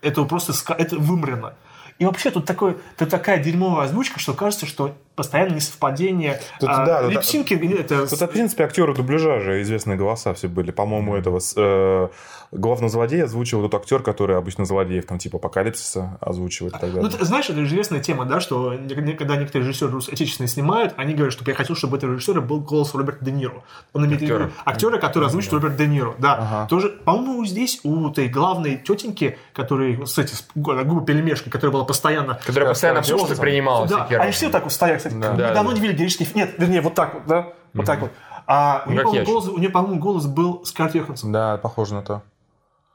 это 0.00 0.24
просто 0.24 0.52
это 0.74 0.96
вымрено. 0.96 1.54
И 1.98 2.04
вообще 2.04 2.30
тут, 2.30 2.46
такой, 2.46 2.78
тут 2.98 3.10
такая 3.10 3.38
дерьмовая 3.38 3.84
озвучка, 3.84 4.18
что 4.18 4.34
кажется, 4.34 4.66
что 4.66 4.96
постоянно 5.14 5.54
несовпадение. 5.54 6.40
Тут, 6.58 6.70
а, 6.72 6.84
да, 6.84 7.02
да, 7.02 7.08
липсинки, 7.08 7.54
это 7.54 8.08
Тут, 8.08 8.20
в 8.20 8.26
принципе, 8.26 8.64
актеры 8.64 8.94
дубляжа 8.94 9.38
же 9.40 9.62
известные 9.62 9.96
голоса 9.96 10.34
все 10.34 10.48
были. 10.48 10.72
По-моему, 10.72 11.14
этого 11.14 11.38
э, 11.56 12.08
главного 12.52 12.88
злодея 12.90 13.24
озвучивал 13.24 13.62
тот 13.68 13.80
актер, 13.82 14.02
который 14.02 14.36
обычно 14.36 14.64
злодеев, 14.64 15.06
там, 15.06 15.18
типа 15.18 15.38
Апокалипсиса 15.38 16.18
озвучивает 16.20 16.74
и 16.76 16.78
так 16.78 16.90
Ну, 16.90 17.02
далее. 17.02 17.18
ты 17.18 17.24
знаешь, 17.24 17.46
это 17.48 17.56
же 17.60 17.66
известная 17.66 18.00
тема, 18.00 18.24
да, 18.26 18.40
что 18.40 18.74
когда 19.16 19.36
некоторые 19.36 19.66
режиссеры 19.68 19.96
отечественные 19.98 20.48
снимают, 20.48 20.94
они 20.96 21.14
говорят, 21.14 21.32
что 21.32 21.44
я 21.50 21.54
хотел, 21.56 21.74
чтобы 21.76 21.96
этого 21.96 22.12
режиссера 22.12 22.40
был 22.40 22.60
голос 22.60 22.94
Роберта 22.94 23.24
Де 23.24 23.32
Ниро. 23.32 23.62
Он 23.94 24.04
имеет 24.06 24.22
Актера. 24.22 24.50
актера, 24.64 24.98
который 24.98 25.28
озвучит 25.28 25.52
Роберт 25.52 25.76
Де 25.76 25.86
Ниро. 25.86 26.14
Да. 26.18 26.34
Ага. 26.34 26.66
Тоже, 26.68 26.88
по-моему, 26.90 27.44
здесь 27.46 27.80
у 27.84 28.08
этой 28.10 28.28
главной 28.28 28.76
тетеньки, 28.76 29.38
которая, 29.54 29.96
кстати, 29.96 30.34
с 30.34 30.46
гу- 30.54 30.84
губы 30.84 31.04
пельмешки, 31.04 31.48
которая 31.48 31.72
была 31.72 31.84
постоянно... 31.84 32.38
Которая 32.44 32.68
постоянно 32.68 33.02
там. 33.02 33.18
принимала 33.38 33.86
Да, 33.86 33.98
всякие 34.04 34.18
они 34.18 34.32
все 34.32 34.50
так 34.50 34.64
вот 34.64 34.72
стоят, 34.72 34.98
кстати. 34.98 35.14
Да. 35.14 35.32
Да, 35.32 35.54
давно 35.54 35.72
да. 35.72 35.78
не 35.78 35.88
видели 35.88 36.06
фильм. 36.08 36.30
Нет, 36.34 36.54
вернее, 36.58 36.80
вот 36.82 36.94
так 36.94 37.14
вот, 37.14 37.22
да? 37.26 37.48
Вот 37.74 37.86
так 37.86 38.00
вот. 38.00 38.10
А 38.46 38.82
у 38.86 38.90
Ну, 38.90 38.94
нее, 38.96 39.02
по-моему, 39.04 39.26
голос, 39.26 39.48
у 39.48 39.58
нее, 39.58 39.70
по-моему, 39.70 40.00
голос 40.00 40.26
был 40.26 40.64
Скарлетт 40.64 40.96
Йоханссон. 40.96 41.32
Да, 41.32 41.56
похоже 41.58 41.94
на 41.94 42.02
то. 42.02 42.22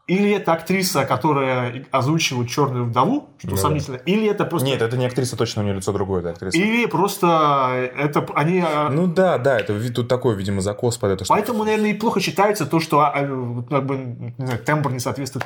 Или 0.08 0.32
это 0.38 0.54
актриса, 0.54 1.04
которая 1.04 1.86
озвучивает 1.92 2.50
черную 2.50 2.86
вдову, 2.86 3.28
что 3.40 3.50
Ну 3.50 3.56
да. 3.58 3.62
сомнительно, 3.62 3.96
или 3.98 4.30
это 4.30 4.46
просто 4.46 4.66
Нет, 4.68 4.82
это 4.82 4.96
не 4.96 5.06
актриса, 5.06 5.36
точно 5.36 5.64
у 5.64 5.66
нее 5.66 5.76
лицо 5.76 5.92
другое, 5.92 6.22
это 6.22 6.30
актриса. 6.30 6.58
Или 6.58 6.86
просто 6.86 7.92
это 7.98 8.26
они... 8.34 8.64
а, 8.66 8.90
Ну 8.90 9.08
да, 9.08 9.38
да, 9.38 9.60
это 9.60 9.74
тут 9.92 10.08
такой, 10.08 10.36
видимо, 10.36 10.62
закос 10.62 10.98
под 10.98 11.12
это. 11.12 11.26
что- 11.26 11.34
Поэтому, 11.34 11.66
наверное, 11.66 11.90
и 11.90 11.94
плохо 11.94 12.22
читается 12.22 12.66
то, 12.66 12.80
что 12.80 13.02
а, 13.02 13.10
а, 13.14 13.64
как 13.70 13.86
бы, 13.86 13.98
не 14.38 14.46
знаю, 14.46 14.60
тембр 14.64 14.92
не 14.94 15.00
соответствует. 15.00 15.46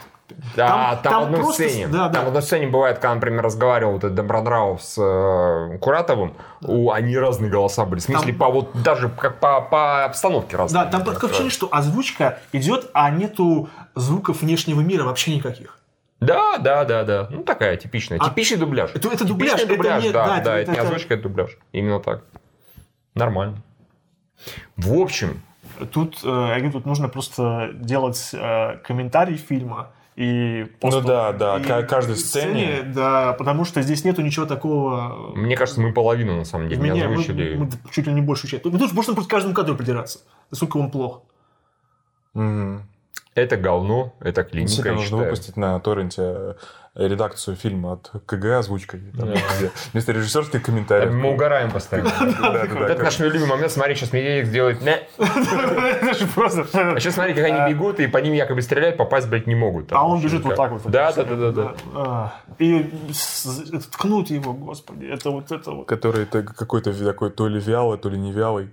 Да, 0.55 0.67
Там- 0.67 0.99
там, 1.01 1.13
там 1.13 1.23
одной 1.23 1.39
просто 1.41 1.67
сцене. 1.67 1.87
да, 1.87 2.07
да. 2.07 2.13
Там 2.13 2.25
в 2.25 2.27
одной 2.27 2.41
сцене 2.43 2.67
бывает, 2.67 2.99
когда, 2.99 3.15
например, 3.15 3.41
разговаривал 3.43 3.93
вот 3.93 4.03
этот 4.03 4.15
Добродрав 4.15 4.81
с 4.81 4.95
э, 5.01 5.77
Куратовым, 5.79 6.35
у, 6.61 6.91
они 6.91 7.17
разные 7.17 7.49
голоса 7.49 7.83
были. 7.85 7.99
В 7.99 8.03
смысле, 8.03 8.27
Там- 8.33 8.37
по 8.39 8.49
вот 8.51 8.69
даже 8.83 9.09
как 9.09 9.39
по, 9.39 9.59
по 9.61 10.05
обстановке 10.05 10.55
разные. 10.55 10.83
Да, 10.85 10.89
там 10.91 11.03
такое 11.03 11.29
ощущение, 11.31 11.51
что 11.51 11.67
озвучка 11.71 12.37
идет, 12.53 12.91
а 12.93 13.09
нету 13.09 13.69
звуков 13.95 14.41
внешнего 14.41 14.81
мира 14.81 15.03
вообще 15.03 15.35
никаких. 15.35 15.77
Да, 16.19 16.57
да, 16.59 16.85
да, 16.85 17.03
да. 17.03 17.27
Ну, 17.31 17.43
такая 17.43 17.77
типичная. 17.77 18.19
А- 18.19 18.29
Типичный 18.29 18.57
дубляж. 18.57 18.91
Это- 18.93 19.07
это 19.07 19.25
Типичный 19.25 19.27
дубляж, 19.27 19.59
это 19.59 19.75
дубляж, 19.75 20.03
не- 20.03 20.11
да, 20.11 20.25
да, 20.27 20.35
да, 20.43 20.57
это- 20.59 20.71
это, 20.71 20.71
не 20.71 20.77
озвучка, 20.77 21.13
это 21.15 21.23
дубляж. 21.23 21.57
Именно 21.71 21.99
так. 21.99 22.23
Нормально. 23.15 23.57
В 24.77 24.93
общем, 24.99 25.41
Тут, 25.91 26.19
э, 26.23 26.27
я 26.27 26.55
говорю, 26.57 26.71
тут 26.73 26.85
нужно 26.85 27.09
просто 27.09 27.71
делать 27.73 28.29
э, 28.33 28.77
комментарий 28.83 29.35
фильма 29.37 29.91
и 30.15 30.67
Ну 30.83 31.01
да, 31.01 31.31
да, 31.31 31.57
и 31.57 31.63
ка- 31.63 31.81
каждой 31.83 32.15
к 32.15 32.19
сцене. 32.19 32.83
да, 32.83 33.33
потому 33.33 33.65
что 33.65 33.81
здесь 33.81 34.03
нету 34.03 34.21
ничего 34.21 34.45
такого. 34.45 35.31
мне 35.35 35.55
кажется, 35.57 35.81
мы 35.81 35.91
половину, 35.91 36.35
на 36.35 36.43
самом 36.45 36.69
деле, 36.69 36.81
не 36.81 36.89
меня 36.91 37.07
мы, 37.07 37.13
озвучили. 37.15 37.55
мы 37.55 37.69
чуть 37.91 38.05
ли 38.05 38.13
не 38.13 38.21
большую 38.21 38.51
часть. 38.51 38.63
Ну, 38.65 38.77
тут 38.77 38.91
можно 38.93 39.13
просто 39.15 39.29
к 39.29 39.31
каждому 39.31 39.55
кадру 39.55 39.75
придираться, 39.75 40.19
насколько 40.51 40.77
он 40.77 40.91
плох. 40.91 41.23
Мгм. 42.35 42.83
Это 43.33 43.55
говно, 43.55 44.13
это 44.19 44.43
клиника, 44.43 44.67
Действительно, 44.67 44.91
я 44.91 44.95
нужно 44.95 45.05
считаю. 45.17 45.23
выпустить 45.31 45.57
на 45.57 45.79
торренте 45.79 46.21
э, 46.21 46.53
редакцию 46.95 47.55
фильма 47.55 47.93
от 47.93 48.11
КГ 48.25 48.57
озвучкой. 48.59 49.01
там, 49.17 49.29
где 49.29 49.71
Вместо 49.93 50.11
режиссерских 50.11 50.61
комментариев. 50.61 51.13
Мы 51.13 51.31
угораем 51.31 51.71
постоянно. 51.71 52.09
Это 52.89 53.03
наш 53.03 53.19
любимый 53.19 53.47
момент. 53.47 53.71
Смотри, 53.71 53.95
сейчас 53.95 54.11
Медведев 54.11 54.47
сделает... 54.47 54.79
А 55.17 56.99
сейчас 56.99 57.13
смотри, 57.15 57.33
как 57.33 57.45
они 57.45 57.73
бегут, 57.73 57.99
и 57.99 58.07
по 58.07 58.17
ним 58.17 58.33
якобы 58.33 58.61
стреляют, 58.61 58.97
попасть, 58.97 59.29
блядь, 59.29 59.47
не 59.47 59.55
могут. 59.55 59.91
А 59.91 60.05
он 60.05 60.21
бежит 60.21 60.43
вот 60.43 60.55
так 60.55 60.71
вот. 60.71 60.81
Да, 60.85 61.11
да, 61.13 61.23
да, 61.23 61.51
да. 61.51 61.73
А, 61.95 62.33
И 62.59 62.89
с- 63.11 63.69
это 63.71 63.91
ткнут 63.91 64.29
его, 64.29 64.53
господи, 64.53 65.05
это 65.05 65.29
вот 65.31 65.51
это 65.51 65.71
вот. 65.71 65.87
Который 65.87 66.25
какой-то 66.25 66.93
такой 67.05 67.29
то 67.31 67.47
ли 67.47 67.59
вялый, 67.59 67.97
то 67.97 68.09
ли 68.09 68.17
не 68.17 68.31
вялый. 68.31 68.69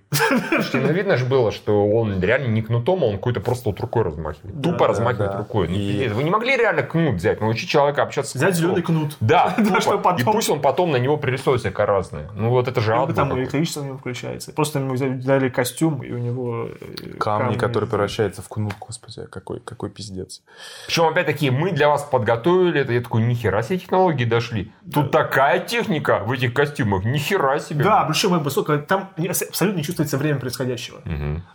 Слушайте, 0.48 0.78
ну 0.78 0.92
видно 0.92 1.16
же 1.16 1.24
было, 1.24 1.52
что 1.52 1.86
он 1.88 2.20
реально 2.20 2.48
не 2.48 2.62
кнутом, 2.62 3.02
а 3.04 3.06
он 3.06 3.16
какой-то 3.16 3.40
просто 3.40 3.70
вот 3.70 3.80
рукой 3.80 4.02
размахивает. 4.02 4.60
Тупо 4.62 4.86
размахивает 4.88 5.34
рукой. 5.36 5.68
Ну. 5.68 6.14
Вы 6.14 6.24
не 6.24 6.30
могли 6.30 6.56
реально 6.56 6.82
кнут 6.82 7.16
взять, 7.16 7.40
научить 7.40 7.68
человека 7.68 8.02
общаться 8.08 8.32
с 8.32 8.34
Взять 8.34 8.50
кнутом? 8.58 8.60
зеленый 8.76 8.82
кнут. 8.82 9.16
Да, 9.20 9.54
что 9.80 9.98
потом- 9.98 10.20
И 10.20 10.24
пусть 10.24 10.50
он 10.50 10.60
потом 10.60 10.90
на 10.90 10.96
него 10.96 11.16
пририсует 11.16 11.60
всякое 11.60 11.86
разное. 11.86 12.28
Ну 12.34 12.50
вот 12.50 12.68
это 12.68 12.80
же 12.80 12.92
Либо 12.92 13.12
там 13.12 13.38
электричество 13.38 13.80
у 13.80 13.84
него 13.84 13.98
включается. 13.98 14.52
Просто 14.52 14.78
ему 14.80 14.94
взяли- 14.94 15.20
дали 15.20 15.48
костюм, 15.48 16.02
и 16.02 16.10
у 16.10 16.18
него... 16.18 16.68
э, 16.80 17.16
Камни, 17.18 17.56
который 17.56 17.88
превращается 17.88 18.42
в 18.42 18.48
кнут, 18.48 18.74
господи, 18.80 19.26
какой, 19.30 19.60
какой 19.60 19.90
пиздец. 19.90 20.42
Причем, 20.86 21.04
опять-таки, 21.08 21.50
мы 21.50 21.70
для 21.72 21.88
вас 21.88 22.02
подготовили 22.02 22.80
это. 22.80 22.92
Я 22.92 23.00
такой, 23.00 23.22
нихера 23.22 23.62
себе 23.62 23.78
технологии 23.78 24.24
дошли. 24.24 24.72
Тут 24.92 25.10
такая 25.10 25.60
техника 25.60 26.22
в 26.24 26.32
этих 26.32 26.54
костюмах. 26.54 27.04
Нихера 27.04 27.58
себе. 27.58 27.84
Да, 27.84 28.04
большой 28.04 28.30
мой 28.30 28.40
высокий, 28.40 28.78
там 28.78 29.10
абсолютно 29.18 29.78
не 29.78 29.84
чувствуется 29.84 30.16
время 30.18 30.38
происходящего. 30.40 31.00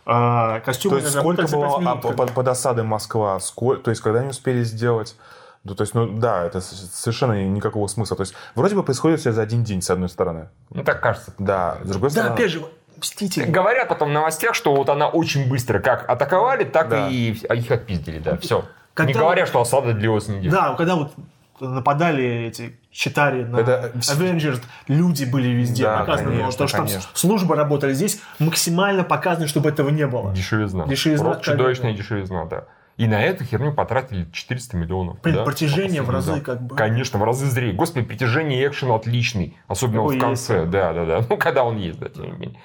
А, 0.06 0.60
костюм 0.60 0.92
То 0.92 0.98
есть 0.98 1.10
сколько 1.10 1.46
было 1.48 1.80
а, 1.84 1.96
под, 1.96 2.48
осадой 2.48 2.84
Москва? 2.84 3.38
Сколь- 3.40 3.78
то 3.82 3.90
есть 3.90 4.02
когда 4.02 4.20
они 4.20 4.28
успели 4.30 4.62
сделать? 4.62 5.16
Ну, 5.64 5.74
то 5.74 5.82
есть, 5.82 5.94
ну 5.94 6.06
да, 6.18 6.44
это 6.44 6.60
совершенно 6.60 7.42
никакого 7.46 7.86
смысла. 7.86 8.16
То 8.16 8.22
есть 8.22 8.34
вроде 8.54 8.74
бы 8.74 8.82
происходит 8.82 9.20
все 9.20 9.32
за 9.32 9.42
один 9.42 9.64
день, 9.64 9.80
с 9.80 9.88
одной 9.90 10.08
стороны. 10.10 10.48
Ну 10.70 10.84
так 10.84 11.00
кажется. 11.00 11.32
Да, 11.38 11.78
с 11.82 11.88
другой 11.88 12.10
Да, 12.10 12.12
стороны... 12.14 12.34
опять 12.34 12.50
же, 12.50 12.62
Мстители. 12.96 13.44
Говорят 13.50 13.88
потом 13.88 14.10
в 14.10 14.12
новостях, 14.12 14.54
что 14.54 14.74
вот 14.74 14.88
она 14.88 15.08
очень 15.08 15.48
быстро 15.48 15.80
как 15.80 16.08
атаковали, 16.08 16.64
так 16.64 16.88
Да. 16.88 17.08
и 17.08 17.32
их 17.32 17.70
отпиздили, 17.70 18.18
да, 18.20 18.36
все. 18.38 18.64
Когда- 18.94 19.12
Не 19.12 19.18
говоря, 19.18 19.46
что 19.46 19.60
осада 19.60 19.92
длилась 19.94 20.28
неделю. 20.28 20.52
Да, 20.52 20.74
когда 20.74 20.94
вот 20.94 21.12
нападали 21.60 22.24
эти 22.46 22.78
читари 22.90 23.42
на 23.44 23.58
Это- 23.58 23.90
Avengers, 23.94 24.60
люди 24.88 25.24
были 25.24 25.48
везде, 25.48 25.82
Да, 25.84 25.98
показано 25.98 26.30
было, 26.30 26.38
конечно, 26.40 26.58
то, 26.58 26.66
что 26.68 26.76
там 26.78 26.86
конечно. 26.86 27.10
службы 27.14 27.56
работали. 27.56 27.92
Здесь 27.92 28.20
максимально 28.38 29.02
показано, 29.04 29.48
чтобы 29.48 29.68
этого 29.70 29.90
не 29.90 30.06
было. 30.06 30.32
Дешевизна. 30.32 30.86
Дешевизна 30.86 31.30
Просто 31.32 31.52
чудовищная 31.52 31.92
дешевизна, 31.94 32.44
да. 32.46 32.64
И 32.96 33.06
на 33.08 33.20
эту 33.20 33.44
херню 33.44 33.72
потратили 33.72 34.28
400 34.30 34.76
миллионов. 34.76 35.20
Блин, 35.20 35.36
да, 35.36 35.44
притяжение 35.44 36.02
в 36.02 36.10
разы 36.10 36.34
да. 36.34 36.40
как 36.40 36.62
бы. 36.62 36.76
Конечно, 36.76 37.18
в 37.18 37.24
разы 37.24 37.46
зрее. 37.46 37.72
Господи, 37.72 38.06
притяжение 38.06 38.62
и 38.62 38.66
экшен 38.68 38.92
отличный. 38.92 39.56
Особенно 39.66 40.02
Какой 40.02 40.16
в 40.16 40.20
конце. 40.20 40.64
Да, 40.64 40.92
да, 40.92 41.04
да. 41.04 41.26
Ну, 41.28 41.36
когда 41.36 41.64
он 41.64 41.76
есть, 41.76 41.98
да, 41.98 42.08
тем 42.08 42.24
не 42.26 42.32
менее. 42.32 42.60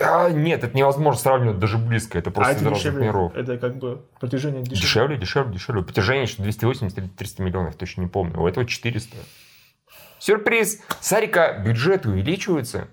А, 0.00 0.30
нет, 0.30 0.62
это 0.62 0.76
невозможно 0.76 1.20
сравнивать 1.20 1.58
даже 1.58 1.78
близко. 1.78 2.18
Это 2.18 2.30
А 2.30 2.32
просто 2.32 2.52
это 2.52 2.60
из 2.60 2.66
разных 2.66 2.82
дешевле. 2.82 3.06
миров. 3.06 3.34
Это 3.34 3.58
как 3.58 3.78
бы 3.78 4.02
протяжение 4.20 4.62
дешевле. 4.62 4.80
Дешевле, 4.80 5.16
дешевле, 5.16 5.52
дешевле. 5.52 5.82
Притяжение 5.82 6.26
что 6.26 6.42
280 6.42 6.98
или 6.98 7.06
300 7.08 7.42
миллионов, 7.42 7.76
точно 7.76 8.02
не 8.02 8.08
помню. 8.08 8.40
У 8.40 8.46
этого 8.46 8.66
400. 8.66 9.16
Сюрприз! 10.18 10.80
Сарика 11.00 11.60
бюджет 11.64 12.06
увеличивается. 12.06 12.88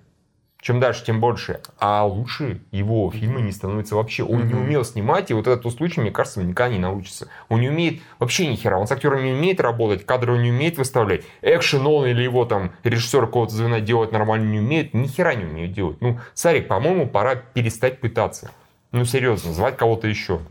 Чем 0.62 0.82
дальше, 0.82 1.06
тем 1.06 1.22
больше. 1.22 1.62
А 1.80 2.06
лучше 2.06 2.62
его 2.72 3.10
фильмы 3.12 3.42
не 3.42 3.52
становятся 3.52 3.96
вообще. 3.96 4.24
Он 4.24 4.46
не 4.46 4.54
умел 4.54 4.84
снимать, 4.84 5.32
и 5.32 5.34
вот 5.34 5.48
этот 5.48 5.72
случай, 5.74 6.02
мне 6.02 6.12
кажется, 6.12 6.44
никогда 6.44 6.70
не 6.70 6.80
научится. 6.80 7.30
Он 7.48 7.62
не 7.62 7.70
умеет 7.70 8.02
вообще 8.20 8.46
ни 8.48 8.56
хера. 8.56 8.78
Он 8.78 8.86
с 8.86 8.92
актером 8.92 9.24
не 9.24 9.32
умеет 9.32 9.62
работать, 9.62 10.06
кадры 10.06 10.34
он 10.34 10.44
не 10.44 10.52
умеет 10.52 10.78
выставлять. 10.78 11.24
Экшен 11.42 11.88
он 11.88 12.08
или 12.08 12.24
его 12.24 12.44
там 12.44 12.74
режиссер 12.84 13.26
какого-то 13.28 13.54
звена 13.54 13.80
делать 13.80 14.12
нормально 14.12 14.52
не 14.52 14.60
умеет. 14.60 14.94
Ни 14.94 15.08
хера 15.08 15.34
не 15.34 15.46
умеет 15.46 15.72
делать. 15.72 16.02
Ну, 16.02 16.20
Сарик, 16.34 16.68
по-моему, 16.68 17.08
пора 17.08 17.36
перестать 17.36 18.02
пытаться. 18.02 18.52
Ну, 18.92 19.06
серьезно, 19.06 19.54
звать 19.54 19.78
кого-то 19.78 20.08
еще 20.08 20.42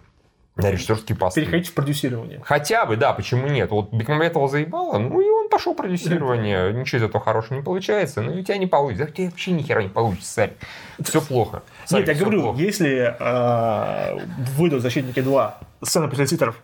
на 0.58 0.70
режиссерские 0.70 1.16
посты. 1.16 1.40
Переходить 1.40 1.68
в 1.68 1.74
продюсирование. 1.74 2.40
Хотя 2.44 2.84
бы, 2.84 2.96
да, 2.96 3.12
почему 3.12 3.46
нет? 3.46 3.70
Вот 3.70 3.92
Бекмамбетова 3.92 4.48
заебало, 4.48 4.98
ну 4.98 5.20
и 5.20 5.28
он 5.28 5.48
пошел 5.48 5.74
продюсирование. 5.74 6.72
Ничего 6.72 6.98
из 6.98 7.02
этого 7.04 7.24
хорошего 7.24 7.56
не 7.58 7.62
получается, 7.62 8.22
ну 8.22 8.32
и 8.32 8.40
у 8.40 8.42
тебя 8.42 8.58
не 8.58 8.66
получится. 8.66 9.04
Да 9.06 9.10
у 9.12 9.14
тебя 9.14 9.30
вообще 9.30 9.52
ни 9.52 9.62
хера 9.62 9.82
не 9.82 9.88
получится, 9.88 10.32
Сарик. 10.32 10.54
Все 11.00 11.20
плохо. 11.20 11.62
Сарик, 11.84 12.08
Нет, 12.08 12.16
я 12.16 12.22
говорю, 12.24 12.42
плохо. 12.42 12.58
если 12.60 13.16
э, 13.18 14.26
выйдут 14.56 14.82
«Защитники 14.82 15.20
2», 15.20 15.54
сцена 15.82 16.08
после 16.08 16.26
титров, 16.26 16.60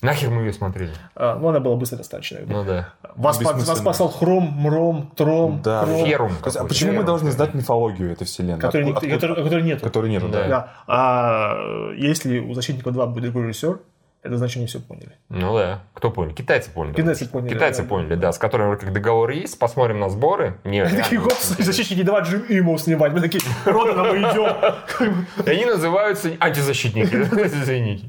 Нахер 0.00 0.30
мы 0.30 0.42
ее 0.42 0.52
смотрели? 0.52 0.92
э, 1.16 1.36
ну, 1.40 1.48
она 1.48 1.58
была 1.58 1.74
быстро 1.74 1.96
достаточно. 1.96 2.38
Ну 2.46 2.64
да. 2.64 2.90
Вас, 3.16 3.38
Бессмысленно. 3.38 3.66
вас 3.66 3.78
спасал 3.78 4.08
Хром, 4.08 4.44
Мром, 4.44 5.10
Тром, 5.16 5.60
Да. 5.64 5.82
Кром, 5.84 6.04
Ферум. 6.06 6.32
Есть, 6.44 6.56
а 6.56 6.64
почему 6.64 6.90
мы 6.90 6.94
Ферум. 6.98 7.06
должны 7.06 7.30
знать 7.32 7.54
мифологию 7.54 8.12
этой 8.12 8.24
вселенной? 8.24 8.60
который, 8.60 8.88
Откуда- 8.90 9.06
никто- 9.06 9.26
который, 9.28 9.42
который 9.44 9.62
нету. 9.64 9.84
Который 9.84 10.10
нету, 10.10 10.28
Да. 10.28 10.38
да. 10.42 10.48
Да. 10.48 10.72
А 10.86 11.92
если 11.96 12.38
у 12.38 12.54
«Защитников 12.54 12.94
2» 12.94 13.06
будет 13.08 13.24
другой 13.24 13.48
режиссер, 13.48 13.80
это 14.22 14.36
значит, 14.36 14.58
они 14.58 14.66
все 14.66 14.80
поняли. 14.80 15.12
Ну 15.30 15.56
да. 15.56 15.80
Кто 15.94 16.10
понял? 16.10 16.32
Китайцы 16.34 16.70
поняли. 16.70 16.94
Китайцы 16.94 17.26
поняли, 17.28 17.54
Китайцы 17.54 17.82
да. 17.82 17.88
поняли, 17.88 18.14
да. 18.14 18.32
С 18.32 18.38
которыми 18.38 18.68
вроде 18.68 18.84
как 18.86 18.92
договор 18.94 19.30
есть. 19.30 19.58
Посмотрим 19.58 19.98
на 20.00 20.10
сборы. 20.10 20.58
Не, 20.64 20.80
Они 20.82 20.96
такие, 20.96 21.20
реально. 21.20 21.28
гоп, 21.30 21.38
«Защитники 21.40 22.02
2» 22.02 22.20
Джим 22.22 22.44
Имов 22.48 22.80
снимать. 22.82 23.12
Мы 23.12 23.20
такие, 23.20 23.40
Родина, 23.64 24.04
мы 24.04 24.16
идем. 24.18 25.16
И 25.44 25.50
Они 25.50 25.64
называются 25.66 26.30
антизащитники. 26.40 27.14
Извините. 27.46 28.06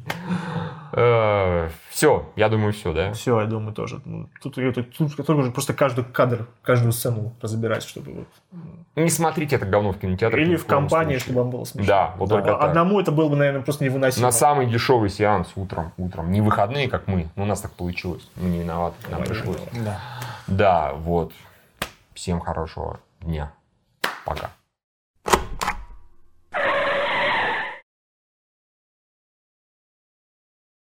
Все, 0.91 2.25
я 2.35 2.49
думаю, 2.49 2.73
все, 2.73 2.93
да? 2.93 3.13
Все, 3.13 3.39
я 3.39 3.45
думаю, 3.45 3.73
тоже. 3.73 4.01
Ну, 4.05 4.29
Тут, 4.41 4.55
тут, 4.55 4.97
тут 4.97 5.15
только 5.15 5.33
нужно 5.33 5.51
просто 5.51 5.73
каждый 5.73 6.03
кадр, 6.03 6.47
каждую 6.61 6.91
сцену 6.93 7.33
разбирать, 7.41 7.83
чтобы 7.83 8.11
вот... 8.11 8.27
Не 8.95 9.09
смотрите 9.09 9.55
это 9.55 9.65
говно 9.65 9.91
в 9.91 9.99
кинотеатре. 9.99 10.43
Или 10.43 10.55
в 10.55 10.65
компании, 10.65 11.13
случае. 11.13 11.19
чтобы 11.19 11.39
вам 11.39 11.49
было 11.51 11.63
смешно. 11.63 11.87
Да, 11.87 12.15
вот 12.17 12.29
только 12.29 12.47
так. 12.47 12.61
Одному 12.61 12.99
это 12.99 13.11
было 13.11 13.29
бы, 13.29 13.35
наверное, 13.35 13.61
просто 13.61 13.83
невыносимо. 13.83 14.25
На 14.25 14.31
самый 14.31 14.65
дешевый 14.65 15.09
сеанс 15.09 15.49
утром. 15.55 15.91
Утром. 15.97 16.31
Не 16.31 16.41
выходные, 16.41 16.89
как 16.89 17.07
мы. 17.07 17.27
Но 17.35 17.43
у 17.43 17.45
нас 17.45 17.61
так 17.61 17.71
получилось. 17.71 18.27
Мы 18.35 18.49
не 18.49 18.59
виноваты. 18.59 18.95
Нам 19.09 19.21
Ой, 19.21 19.27
пришлось. 19.27 19.57
да. 19.73 19.81
Да. 19.83 19.99
Да, 20.47 20.93
вот. 20.93 21.33
Всем 22.13 22.39
хорошего 22.39 22.99
дня. 23.21 23.51
Пока. 24.25 24.49